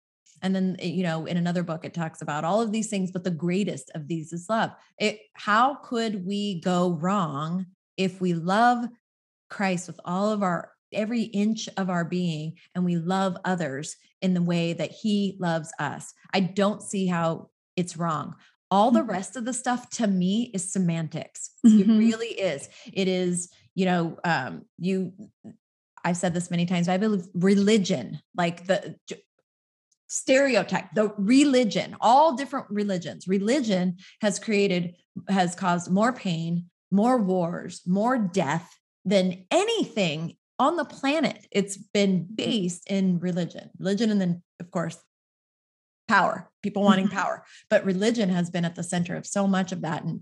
And 0.42 0.56
then, 0.56 0.76
eh, 0.80 0.88
you 0.88 1.04
know, 1.04 1.26
in 1.26 1.38
another 1.38 1.64
book, 1.64 1.86
it 1.86 1.94
talks 1.94 2.22
about 2.22 2.44
all 2.44 2.62
of 2.62 2.72
these 2.72 2.90
things, 2.90 3.12
but 3.12 3.24
the 3.24 3.32
greatest 3.32 3.92
of 3.96 4.08
these 4.08 4.34
is 4.34 4.50
love. 4.50 4.72
It, 5.00 5.20
how 5.34 5.76
could 5.76 6.26
we 6.26 6.62
go 6.62 6.92
wrong 6.92 7.66
if 7.98 8.22
we 8.22 8.34
love 8.34 8.86
Christ 9.50 9.88
with 9.88 10.00
all 10.06 10.32
of 10.32 10.44
our, 10.44 10.72
every 10.94 11.24
inch 11.24 11.68
of 11.78 11.90
our 11.90 12.06
being, 12.06 12.56
and 12.76 12.86
we 12.86 12.98
love 12.98 13.38
others 13.46 13.96
in 14.22 14.34
the 14.34 14.42
way 14.42 14.74
that 14.74 14.92
he 14.92 15.38
loves 15.40 15.72
us? 15.80 16.14
I 16.34 16.42
don't 16.42 16.82
see 16.82 17.08
how 17.08 17.50
it's 17.76 17.98
wrong. 17.98 18.36
All 18.70 18.92
the 18.92 19.00
mm-hmm. 19.00 19.12
rest 19.12 19.36
of 19.36 19.46
the 19.46 19.54
stuff 19.54 19.90
to 19.92 20.08
me 20.08 20.52
is 20.54 20.72
semantics. 20.72 21.52
Mm-hmm. 21.66 21.92
It 21.92 21.98
really 21.98 22.28
is. 22.28 22.70
It 22.92 23.08
is, 23.08 23.50
you 23.76 23.86
know, 23.86 24.18
um, 24.24 24.66
you 24.78 25.14
I've 26.08 26.18
said 26.18 26.34
this 26.34 26.50
many 26.50 26.66
times. 26.66 26.88
I 26.88 26.96
believe 26.96 27.28
religion, 27.34 28.22
like 28.34 28.66
the 28.66 28.96
stereotype 30.08 30.86
the 30.96 31.14
religion 31.18 31.96
all 32.02 32.36
different 32.36 32.66
religions. 32.70 33.28
Religion 33.28 33.98
has 34.22 34.40
created 34.40 34.96
has 35.30 35.56
caused 35.56 35.92
more 35.92 36.14
pain 36.14 36.66
more 36.92 37.18
wars 37.18 37.82
more 37.86 38.18
death 38.18 38.78
than 39.04 39.46
anything 39.52 40.36
on 40.60 40.76
the 40.76 40.86
planet. 40.86 41.46
It's 41.52 41.78
been 41.78 42.26
based 42.34 42.90
in 42.90 43.20
religion. 43.20 43.70
Religion 43.78 44.10
and 44.10 44.20
then 44.20 44.42
of 44.60 44.72
course 44.72 44.98
power 46.08 46.50
people 46.64 46.84
wanting 46.84 47.08
mm-hmm. 47.08 47.18
power. 47.18 47.44
But 47.70 47.86
religion 47.86 48.30
has 48.30 48.50
been 48.50 48.66
at 48.66 48.76
the 48.76 48.84
center 48.84 49.16
of 49.16 49.26
so 49.26 49.48
much 49.48 49.72
of 49.72 49.82
that 49.82 50.04
and 50.04 50.22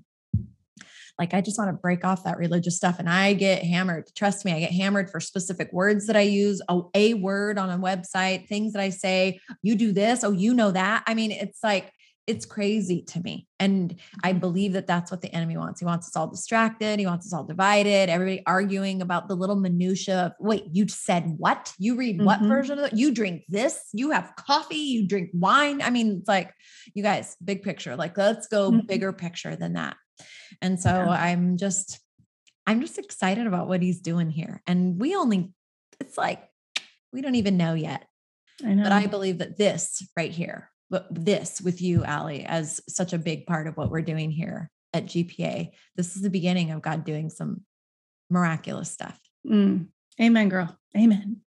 like 1.18 1.34
I 1.34 1.42
just 1.42 1.58
want 1.58 1.70
to 1.70 1.82
break 1.82 2.04
off 2.04 2.24
that 2.24 2.38
religious 2.38 2.76
stuff. 2.76 3.00
And 3.00 3.10
I 3.10 3.34
get 3.34 3.64
hammered. 3.64 4.10
Trust 4.16 4.46
me, 4.46 4.54
I 4.54 4.60
get 4.60 4.72
hammered 4.72 5.10
for 5.10 5.20
specific 5.20 5.72
words 5.72 6.08
that 6.08 6.16
I 6.16 6.22
use, 6.22 6.62
a, 6.70 6.82
a 6.94 7.14
word 7.14 7.58
on 7.58 7.70
a 7.70 7.78
website, 7.78 8.48
things 8.48 8.74
that 8.74 8.82
I 8.82 8.90
say, 8.90 9.40
you 9.62 9.76
do 9.76 9.92
this, 9.92 10.24
oh, 10.24 10.32
you 10.32 10.54
know 10.54 10.72
that. 10.72 11.04
I 11.08 11.14
mean, 11.14 11.32
it's 11.32 11.64
like, 11.64 11.92
it's 12.28 12.46
crazy 12.46 13.04
to 13.04 13.22
me. 13.22 13.48
And 13.60 14.00
I 14.24 14.34
believe 14.34 14.74
that 14.74 14.88
that's 14.88 15.12
what 15.12 15.22
the 15.22 15.32
enemy 15.32 15.58
wants. 15.58 15.80
He 15.80 15.86
wants 15.86 16.08
us 16.08 16.16
all 16.16 16.28
distracted. 16.28 17.00
He 17.00 17.06
wants 17.06 17.28
us 17.28 17.34
all 17.34 17.44
divided. 17.44 18.10
Everybody 18.10 18.42
arguing 18.48 19.04
about 19.04 19.28
the 19.28 19.36
little 19.36 19.56
minutia 19.56 20.18
of, 20.18 20.32
wait, 20.40 20.64
you 20.72 20.88
said 20.88 21.36
what? 21.38 21.72
You 21.78 21.96
read 21.96 22.24
what 22.24 22.40
mm-hmm. 22.40 22.48
version 22.48 22.80
of 22.80 22.86
it? 22.86 22.94
You 22.94 23.14
drink 23.14 23.44
this? 23.48 23.80
You 23.94 24.10
have 24.10 24.34
coffee? 24.38 24.76
You 24.76 25.08
drink 25.08 25.30
wine? 25.34 25.84
I 25.84 25.92
mean, 25.92 26.18
it's 26.20 26.28
like, 26.28 26.52
you 26.96 27.04
guys, 27.04 27.38
big 27.46 27.62
picture. 27.62 27.96
Like, 27.96 28.18
let's 28.18 28.48
go 28.48 28.72
mm-hmm. 28.72 28.88
bigger 28.88 29.14
picture 29.14 29.56
than 29.56 29.74
that. 29.74 29.96
And 30.62 30.80
so 30.80 30.90
yeah. 30.90 31.10
I'm 31.10 31.58
just, 31.58 32.00
I'm 32.68 32.82
just 32.82 32.98
excited 32.98 33.48
about 33.48 33.68
what 33.68 33.82
he's 33.82 34.02
doing 34.02 34.30
here. 34.30 34.62
And 34.66 35.00
we 35.00 35.16
only, 35.16 35.52
it's 36.00 36.18
like, 36.18 36.44
we 37.14 37.22
don't 37.22 37.36
even 37.36 37.58
know 37.58 37.74
yet. 37.74 38.06
I 38.64 38.74
know. 38.74 38.84
But 38.84 38.92
I 38.92 39.08
believe 39.08 39.40
that 39.40 39.58
this 39.58 40.06
right 40.18 40.32
here, 40.32 40.72
but 40.90 41.08
this 41.12 41.62
with 41.62 41.82
you, 41.82 42.04
Allie, 42.04 42.46
as 42.46 42.82
such 42.88 43.14
a 43.14 43.18
big 43.18 43.46
part 43.46 43.68
of 43.68 43.76
what 43.78 43.90
we're 43.90 44.02
doing 44.02 44.32
here 44.32 44.70
at 44.94 45.06
GPA, 45.06 45.72
this 45.96 46.16
is 46.16 46.22
the 46.22 46.30
beginning 46.30 46.72
of 46.72 46.82
God 46.82 47.04
doing 47.04 47.30
some 47.30 47.62
miraculous 48.30 48.92
stuff. 48.92 49.20
Mm. 49.46 49.88
Amen, 50.22 50.50
girl. 50.50 50.78
Amen. 50.98 51.42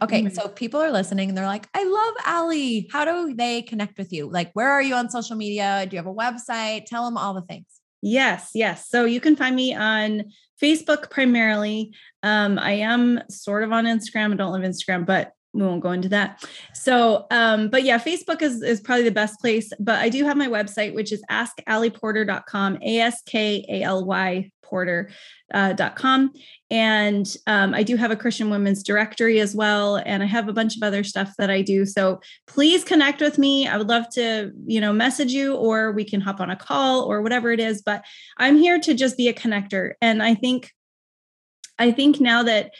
Okay, 0.00 0.28
so 0.28 0.46
people 0.46 0.80
are 0.80 0.92
listening 0.92 1.28
and 1.28 1.36
they're 1.36 1.46
like, 1.46 1.68
I 1.74 1.82
love 1.84 2.14
Allie. 2.24 2.88
How 2.92 3.04
do 3.04 3.34
they 3.34 3.62
connect 3.62 3.98
with 3.98 4.12
you? 4.12 4.30
Like, 4.30 4.52
where 4.52 4.70
are 4.70 4.82
you 4.82 4.94
on 4.94 5.10
social 5.10 5.34
media? 5.34 5.84
Do 5.88 5.96
you 5.96 5.98
have 5.98 6.06
a 6.06 6.14
website? 6.14 6.86
Tell 6.86 7.04
them 7.04 7.16
all 7.16 7.34
the 7.34 7.42
things. 7.42 7.79
Yes, 8.02 8.50
yes. 8.54 8.88
So 8.88 9.04
you 9.04 9.20
can 9.20 9.36
find 9.36 9.54
me 9.54 9.74
on 9.74 10.32
Facebook 10.60 11.10
primarily. 11.10 11.94
Um, 12.22 12.58
I 12.58 12.72
am 12.72 13.20
sort 13.28 13.62
of 13.62 13.72
on 13.72 13.84
Instagram. 13.84 14.32
I 14.32 14.36
don't 14.36 14.52
love 14.52 14.62
Instagram, 14.62 15.06
but 15.06 15.32
we 15.52 15.62
won't 15.62 15.82
go 15.82 15.92
into 15.92 16.08
that. 16.10 16.44
So, 16.74 17.26
um, 17.30 17.68
but 17.68 17.82
yeah, 17.82 17.98
Facebook 17.98 18.40
is, 18.42 18.62
is 18.62 18.80
probably 18.80 19.04
the 19.04 19.10
best 19.10 19.40
place. 19.40 19.72
But 19.80 19.98
I 19.98 20.08
do 20.08 20.24
have 20.24 20.36
my 20.36 20.48
website, 20.48 20.94
which 20.94 21.12
is 21.12 21.22
askallieporter.com, 21.30 22.78
A 22.82 22.98
S 23.00 23.22
K 23.26 23.64
A 23.68 23.82
L 23.82 24.04
Y 24.04 24.50
porter.com. 24.70 26.30
Uh, 26.32 26.38
and 26.70 27.36
um, 27.48 27.74
I 27.74 27.82
do 27.82 27.96
have 27.96 28.12
a 28.12 28.16
Christian 28.16 28.48
women's 28.48 28.84
directory 28.84 29.40
as 29.40 29.54
well. 29.54 29.96
And 29.96 30.22
I 30.22 30.26
have 30.26 30.48
a 30.48 30.52
bunch 30.52 30.76
of 30.76 30.84
other 30.84 31.02
stuff 31.02 31.32
that 31.38 31.50
I 31.50 31.62
do. 31.62 31.84
So 31.84 32.20
please 32.46 32.84
connect 32.84 33.20
with 33.20 33.36
me. 33.36 33.66
I 33.66 33.76
would 33.76 33.88
love 33.88 34.08
to, 34.10 34.52
you 34.66 34.80
know, 34.80 34.92
message 34.92 35.32
you 35.32 35.56
or 35.56 35.90
we 35.90 36.04
can 36.04 36.20
hop 36.20 36.40
on 36.40 36.50
a 36.50 36.56
call 36.56 37.02
or 37.02 37.20
whatever 37.20 37.50
it 37.50 37.58
is. 37.58 37.82
But 37.82 38.04
I'm 38.38 38.56
here 38.56 38.78
to 38.78 38.94
just 38.94 39.16
be 39.16 39.28
a 39.28 39.34
connector. 39.34 39.94
And 40.00 40.22
I 40.22 40.34
think, 40.36 40.70
I 41.78 41.90
think 41.90 42.20
now 42.20 42.44
that 42.44 42.70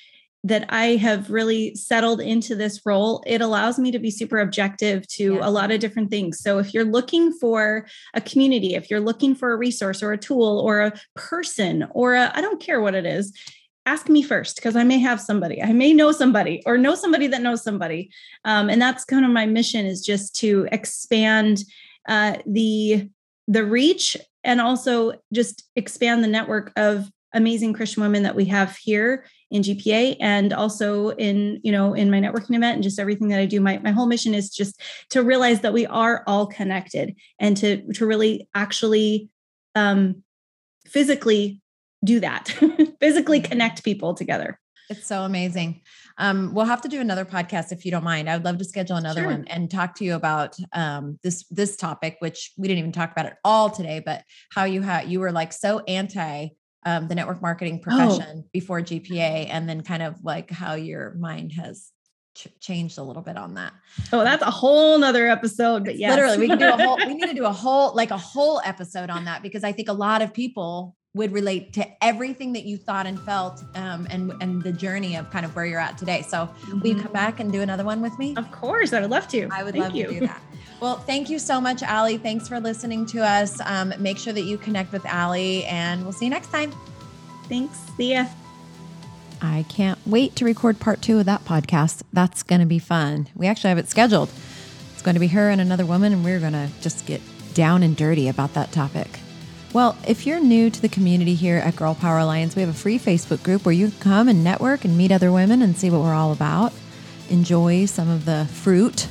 that 0.42 0.64
I 0.70 0.96
have 0.96 1.30
really 1.30 1.74
settled 1.74 2.20
into 2.20 2.54
this 2.54 2.80
role, 2.86 3.22
it 3.26 3.42
allows 3.42 3.78
me 3.78 3.90
to 3.90 3.98
be 3.98 4.10
super 4.10 4.38
objective 4.38 5.06
to 5.08 5.38
a 5.42 5.50
lot 5.50 5.70
of 5.70 5.80
different 5.80 6.10
things. 6.10 6.40
So 6.40 6.58
if 6.58 6.72
you're 6.72 6.84
looking 6.84 7.32
for 7.32 7.86
a 8.14 8.20
community, 8.22 8.74
if 8.74 8.90
you're 8.90 9.00
looking 9.00 9.34
for 9.34 9.52
a 9.52 9.56
resource 9.56 10.02
or 10.02 10.12
a 10.12 10.18
tool 10.18 10.60
or 10.60 10.80
a 10.80 10.92
person 11.14 11.86
or 11.90 12.16
I 12.16 12.40
don't 12.40 12.60
care 12.60 12.80
what 12.80 12.94
it 12.94 13.04
is, 13.04 13.36
ask 13.84 14.08
me 14.08 14.22
first 14.22 14.56
because 14.56 14.76
I 14.76 14.84
may 14.84 14.98
have 14.98 15.20
somebody. 15.20 15.62
I 15.62 15.72
may 15.72 15.92
know 15.92 16.12
somebody 16.12 16.62
or 16.64 16.78
know 16.78 16.94
somebody 16.94 17.26
that 17.26 17.42
knows 17.42 17.62
somebody. 17.62 18.10
Um, 18.44 18.70
and 18.70 18.80
that's 18.80 19.04
kind 19.04 19.26
of 19.26 19.30
my 19.30 19.46
mission 19.46 19.84
is 19.84 20.00
just 20.00 20.34
to 20.36 20.66
expand 20.72 21.64
uh, 22.08 22.36
the 22.46 23.10
the 23.46 23.64
reach 23.64 24.16
and 24.44 24.60
also 24.60 25.12
just 25.32 25.64
expand 25.74 26.22
the 26.22 26.28
network 26.28 26.72
of 26.76 27.10
amazing 27.34 27.72
Christian 27.72 28.02
women 28.02 28.22
that 28.22 28.36
we 28.36 28.44
have 28.46 28.76
here 28.76 29.24
in 29.50 29.62
GPA 29.62 30.16
and 30.20 30.52
also 30.52 31.10
in, 31.10 31.60
you 31.62 31.72
know, 31.72 31.94
in 31.94 32.10
my 32.10 32.20
networking 32.20 32.56
event 32.56 32.76
and 32.76 32.82
just 32.82 32.98
everything 32.98 33.28
that 33.28 33.40
I 33.40 33.46
do. 33.46 33.60
My, 33.60 33.78
my 33.78 33.90
whole 33.90 34.06
mission 34.06 34.34
is 34.34 34.50
just 34.50 34.80
to 35.10 35.22
realize 35.22 35.60
that 35.60 35.72
we 35.72 35.86
are 35.86 36.22
all 36.26 36.46
connected 36.46 37.16
and 37.38 37.56
to, 37.56 37.92
to 37.94 38.06
really 38.06 38.48
actually 38.54 39.28
um, 39.74 40.22
physically 40.86 41.60
do 42.04 42.20
that, 42.20 42.48
physically 43.00 43.40
mm-hmm. 43.40 43.50
connect 43.50 43.84
people 43.84 44.14
together. 44.14 44.58
It's 44.88 45.06
so 45.06 45.22
amazing. 45.22 45.82
Um, 46.18 46.52
we'll 46.52 46.64
have 46.64 46.80
to 46.82 46.88
do 46.88 47.00
another 47.00 47.24
podcast 47.24 47.70
if 47.70 47.84
you 47.84 47.92
don't 47.92 48.02
mind. 48.02 48.28
I 48.28 48.36
would 48.36 48.44
love 48.44 48.58
to 48.58 48.64
schedule 48.64 48.96
another 48.96 49.22
sure. 49.22 49.30
one 49.30 49.44
and 49.46 49.70
talk 49.70 49.94
to 49.96 50.04
you 50.04 50.16
about 50.16 50.56
um, 50.72 51.18
this 51.22 51.44
this 51.48 51.76
topic, 51.76 52.16
which 52.18 52.52
we 52.58 52.66
didn't 52.66 52.80
even 52.80 52.92
talk 52.92 53.12
about 53.12 53.26
at 53.26 53.38
all 53.44 53.70
today. 53.70 54.02
But 54.04 54.24
how 54.52 54.64
you 54.64 54.82
had 54.82 55.08
you 55.08 55.20
were 55.20 55.30
like 55.30 55.52
so 55.52 55.78
anti 55.80 56.48
um, 56.84 57.08
the 57.08 57.14
network 57.14 57.42
marketing 57.42 57.80
oh. 57.80 57.82
profession 57.82 58.44
oh. 58.44 58.48
before 58.52 58.80
GPA, 58.80 59.48
and 59.50 59.68
then 59.68 59.82
kind 59.82 60.02
of 60.02 60.24
like 60.24 60.50
how 60.50 60.74
your 60.74 61.14
mind 61.14 61.52
has 61.52 61.90
ch- 62.34 62.48
changed 62.60 62.98
a 62.98 63.02
little 63.02 63.22
bit 63.22 63.36
on 63.36 63.54
that. 63.54 63.72
Oh, 64.12 64.24
that's 64.24 64.42
a 64.42 64.50
whole 64.50 64.98
nother 64.98 65.28
episode. 65.28 65.84
But 65.84 65.98
yeah, 65.98 66.10
literally, 66.10 66.38
we 66.38 66.48
can 66.48 66.58
do 66.58 66.68
a 66.68 66.76
whole. 66.76 66.96
we 66.96 67.14
need 67.14 67.26
to 67.26 67.34
do 67.34 67.44
a 67.44 67.52
whole 67.52 67.94
like 67.94 68.10
a 68.10 68.18
whole 68.18 68.60
episode 68.64 69.10
on 69.10 69.24
that 69.24 69.42
because 69.42 69.64
I 69.64 69.72
think 69.72 69.88
a 69.88 69.94
lot 69.94 70.22
of 70.22 70.32
people 70.32 70.96
would 71.12 71.32
relate 71.32 71.72
to 71.72 72.04
everything 72.04 72.52
that 72.52 72.64
you 72.64 72.76
thought 72.76 73.04
and 73.04 73.20
felt 73.20 73.64
um, 73.74 74.06
and 74.10 74.32
and 74.40 74.62
the 74.62 74.72
journey 74.72 75.16
of 75.16 75.28
kind 75.30 75.44
of 75.44 75.54
where 75.56 75.66
you're 75.66 75.80
at 75.80 75.98
today. 75.98 76.22
So 76.22 76.46
mm-hmm. 76.46 76.80
will 76.80 76.86
you 76.86 76.94
mm-hmm. 76.94 77.02
come 77.02 77.12
back 77.12 77.40
and 77.40 77.52
do 77.52 77.60
another 77.60 77.84
one 77.84 78.00
with 78.00 78.16
me? 78.18 78.34
Of 78.36 78.50
course, 78.52 78.92
I 78.92 79.00
would 79.00 79.10
love 79.10 79.26
to. 79.28 79.48
I 79.50 79.62
would 79.62 79.74
Thank 79.74 79.84
love 79.84 79.96
you. 79.96 80.06
to 80.06 80.12
do 80.12 80.20
that. 80.26 80.42
Well, 80.80 80.96
thank 80.96 81.28
you 81.28 81.38
so 81.38 81.60
much, 81.60 81.82
Allie. 81.82 82.16
Thanks 82.16 82.48
for 82.48 82.58
listening 82.58 83.04
to 83.06 83.18
us. 83.18 83.60
Um, 83.66 83.92
make 83.98 84.16
sure 84.16 84.32
that 84.32 84.42
you 84.42 84.56
connect 84.56 84.92
with 84.92 85.04
Allie, 85.04 85.64
and 85.66 86.02
we'll 86.02 86.12
see 86.12 86.24
you 86.24 86.30
next 86.30 86.50
time. 86.50 86.72
Thanks. 87.48 87.78
See 87.98 88.12
ya. 88.12 88.24
I 89.42 89.66
can't 89.68 89.98
wait 90.06 90.36
to 90.36 90.44
record 90.46 90.80
part 90.80 91.02
two 91.02 91.18
of 91.18 91.26
that 91.26 91.44
podcast. 91.44 92.02
That's 92.14 92.42
going 92.42 92.60
to 92.60 92.66
be 92.66 92.78
fun. 92.78 93.28
We 93.34 93.46
actually 93.46 93.68
have 93.68 93.78
it 93.78 93.90
scheduled. 93.90 94.30
It's 94.92 95.02
going 95.02 95.14
to 95.14 95.20
be 95.20 95.28
her 95.28 95.50
and 95.50 95.60
another 95.60 95.84
woman, 95.84 96.14
and 96.14 96.24
we're 96.24 96.40
going 96.40 96.52
to 96.54 96.68
just 96.80 97.04
get 97.06 97.20
down 97.52 97.82
and 97.82 97.94
dirty 97.94 98.28
about 98.28 98.54
that 98.54 98.72
topic. 98.72 99.08
Well, 99.74 99.98
if 100.08 100.26
you're 100.26 100.40
new 100.40 100.70
to 100.70 100.80
the 100.80 100.88
community 100.88 101.34
here 101.34 101.58
at 101.58 101.76
Girl 101.76 101.94
Power 101.94 102.18
Alliance, 102.18 102.56
we 102.56 102.62
have 102.62 102.70
a 102.70 102.74
free 102.74 102.98
Facebook 102.98 103.42
group 103.42 103.66
where 103.66 103.74
you 103.74 103.90
can 103.90 104.00
come 104.00 104.28
and 104.28 104.42
network 104.42 104.84
and 104.84 104.96
meet 104.96 105.12
other 105.12 105.30
women 105.30 105.62
and 105.62 105.76
see 105.76 105.90
what 105.90 106.00
we're 106.00 106.14
all 106.14 106.32
about. 106.32 106.72
Enjoy 107.28 107.84
some 107.86 108.08
of 108.08 108.24
the 108.24 108.46
fruit 108.50 109.08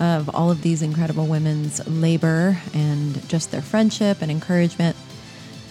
of 0.00 0.34
all 0.34 0.50
of 0.50 0.62
these 0.62 0.82
incredible 0.82 1.26
women's 1.26 1.86
labor 1.86 2.56
and 2.74 3.28
just 3.28 3.50
their 3.50 3.62
friendship 3.62 4.22
and 4.22 4.30
encouragement. 4.30 4.96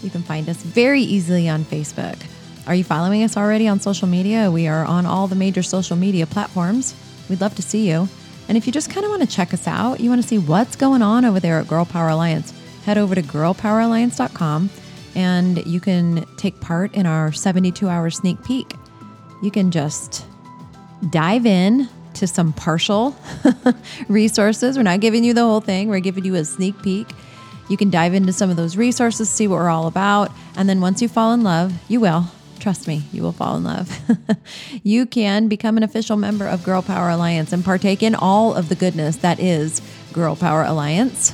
You 0.02 0.10
can 0.10 0.22
find 0.22 0.48
us 0.48 0.58
very 0.58 1.02
easily 1.02 1.50
on 1.50 1.66
Facebook. 1.66 2.18
Are 2.68 2.76
you 2.76 2.84
following 2.84 3.24
us 3.24 3.36
already 3.36 3.68
on 3.68 3.80
social 3.80 4.08
media? 4.08 4.52
We 4.52 4.68
are 4.68 4.86
on 4.86 5.06
all 5.06 5.28
the 5.28 5.36
major 5.36 5.64
social 5.64 5.98
media 5.98 6.26
platforms. 6.28 6.96
We'd 7.30 7.42
love 7.42 7.56
to 7.56 7.62
see 7.62 7.90
you. 7.90 8.08
And 8.48 8.58
if 8.58 8.66
you 8.66 8.72
just 8.72 8.90
kind 8.90 9.06
of 9.06 9.10
want 9.10 9.24
to 9.24 9.28
check 9.28 9.54
us 9.54 9.68
out, 9.68 10.00
you 10.00 10.10
want 10.10 10.22
to 10.22 10.28
see 10.28 10.38
what's 10.38 10.76
going 10.76 11.02
on 11.02 11.26
over 11.26 11.40
there 11.40 11.60
at 11.60 11.68
Girl 11.68 11.86
Power 11.86 12.10
Alliance, 12.10 12.54
head 12.86 12.98
over 12.98 13.16
to 13.16 13.22
girlpoweralliance.com 13.22 14.70
and 15.16 15.66
you 15.66 15.80
can 15.80 16.26
take 16.38 16.60
part 16.62 16.94
in 16.94 17.06
our 17.06 17.32
72 17.32 17.88
hour 17.88 18.10
sneak 18.10 18.44
peek. 18.44 18.74
You 19.42 19.52
can 19.52 19.72
just 19.72 20.26
dive 21.10 21.46
in 21.46 21.90
to 22.20 22.28
some 22.28 22.54
partial 22.54 23.16
resources. 24.08 24.78
We're 24.78 24.84
not 24.84 25.00
giving 25.00 25.24
you 25.24 25.34
the 25.34 25.42
whole 25.42 25.62
thing, 25.62 25.90
we're 25.90 26.00
giving 26.00 26.26
you 26.26 26.36
a 26.36 26.46
sneak 26.46 26.82
peek. 26.82 27.08
You 27.70 27.78
can 27.78 27.90
dive 27.90 28.14
into 28.14 28.34
some 28.34 28.50
of 28.50 28.56
those 28.56 28.78
resources, 28.78 29.30
see 29.30 29.48
what 29.48 29.58
we're 29.58 29.70
all 29.70 29.88
about. 29.88 30.32
And 30.56 30.68
then 30.68 30.82
once 30.82 31.02
you 31.02 31.08
fall 31.08 31.34
in 31.34 31.44
love, 31.44 31.74
you 31.88 32.00
will. 32.00 32.26
Trust 32.60 32.88
me, 32.88 33.04
you 33.14 33.22
will 33.22 33.32
fall 33.32 33.56
in 33.58 33.64
love. 33.64 34.00
you 34.84 35.06
can 35.06 35.48
become 35.48 35.78
an 35.78 35.84
official 35.84 36.18
member 36.18 36.48
of 36.48 36.64
Girl 36.64 36.82
Power 36.82 37.10
Alliance 37.10 37.54
and 37.54 37.64
partake 37.64 38.02
in 38.02 38.16
all 38.16 38.54
of 38.56 38.70
the 38.70 38.76
goodness 38.76 39.18
that 39.18 39.40
is 39.40 39.82
Girl 40.14 40.36
Power 40.36 40.64
Alliance 40.64 41.34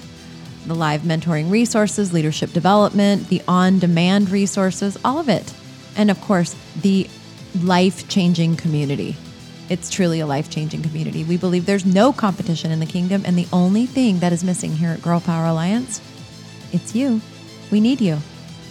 the 0.66 0.74
live 0.74 1.02
mentoring 1.02 1.52
resources, 1.52 2.12
leadership 2.12 2.52
development, 2.52 3.30
the 3.30 3.42
on 3.48 3.80
demand 3.80 4.30
resources, 4.30 4.98
all 5.06 5.20
of 5.20 5.30
it. 5.30 5.54
And 5.96 6.10
of 6.10 6.20
course, 6.22 6.56
the 6.82 7.08
life 7.62 8.08
changing 8.10 8.58
community. 8.58 9.16
It's 9.68 9.90
truly 9.90 10.20
a 10.20 10.28
life 10.28 10.50
changing 10.50 10.84
community. 10.84 11.24
We 11.24 11.38
believe 11.38 11.66
there's 11.66 11.86
no 11.86 12.14
competition 12.14 12.72
in 12.72 12.80
the 12.80 12.86
kingdom, 12.86 13.24
and 13.26 13.38
the 13.38 13.48
only 13.52 13.86
thing 13.86 14.20
that 14.20 14.32
is 14.32 14.44
missing 14.44 14.72
here 14.74 14.92
at 14.92 15.02
Girl 15.02 15.20
Power 15.20 15.46
Alliance, 15.46 16.02
it's 16.72 16.94
you. 16.94 17.22
We 17.72 17.80
need 17.80 18.00
you. 18.00 18.20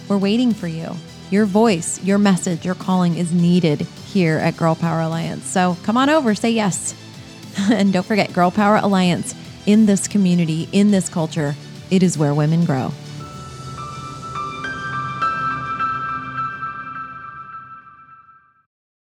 We're 0.07 0.17
waiting 0.17 0.53
for 0.53 0.67
you. 0.67 0.95
Your 1.31 1.45
voice, 1.45 2.01
your 2.03 2.17
message, 2.17 2.63
your 2.63 2.75
calling 2.75 3.17
is 3.17 3.33
needed 3.33 3.81
here 3.81 4.37
at 4.37 4.55
Girl 4.55 4.75
Power 4.75 5.01
Alliance. 5.01 5.45
So 5.45 5.75
come 5.83 5.97
on 5.97 6.09
over, 6.09 6.33
say 6.33 6.51
yes. 6.51 6.95
and 7.57 7.91
don't 7.91 8.05
forget, 8.05 8.31
Girl 8.31 8.51
Power 8.51 8.77
Alliance 8.77 9.35
in 9.65 9.85
this 9.85 10.07
community, 10.07 10.69
in 10.71 10.91
this 10.91 11.09
culture, 11.09 11.55
it 11.91 12.03
is 12.03 12.17
where 12.17 12.33
women 12.33 12.63
grow. 12.63 12.91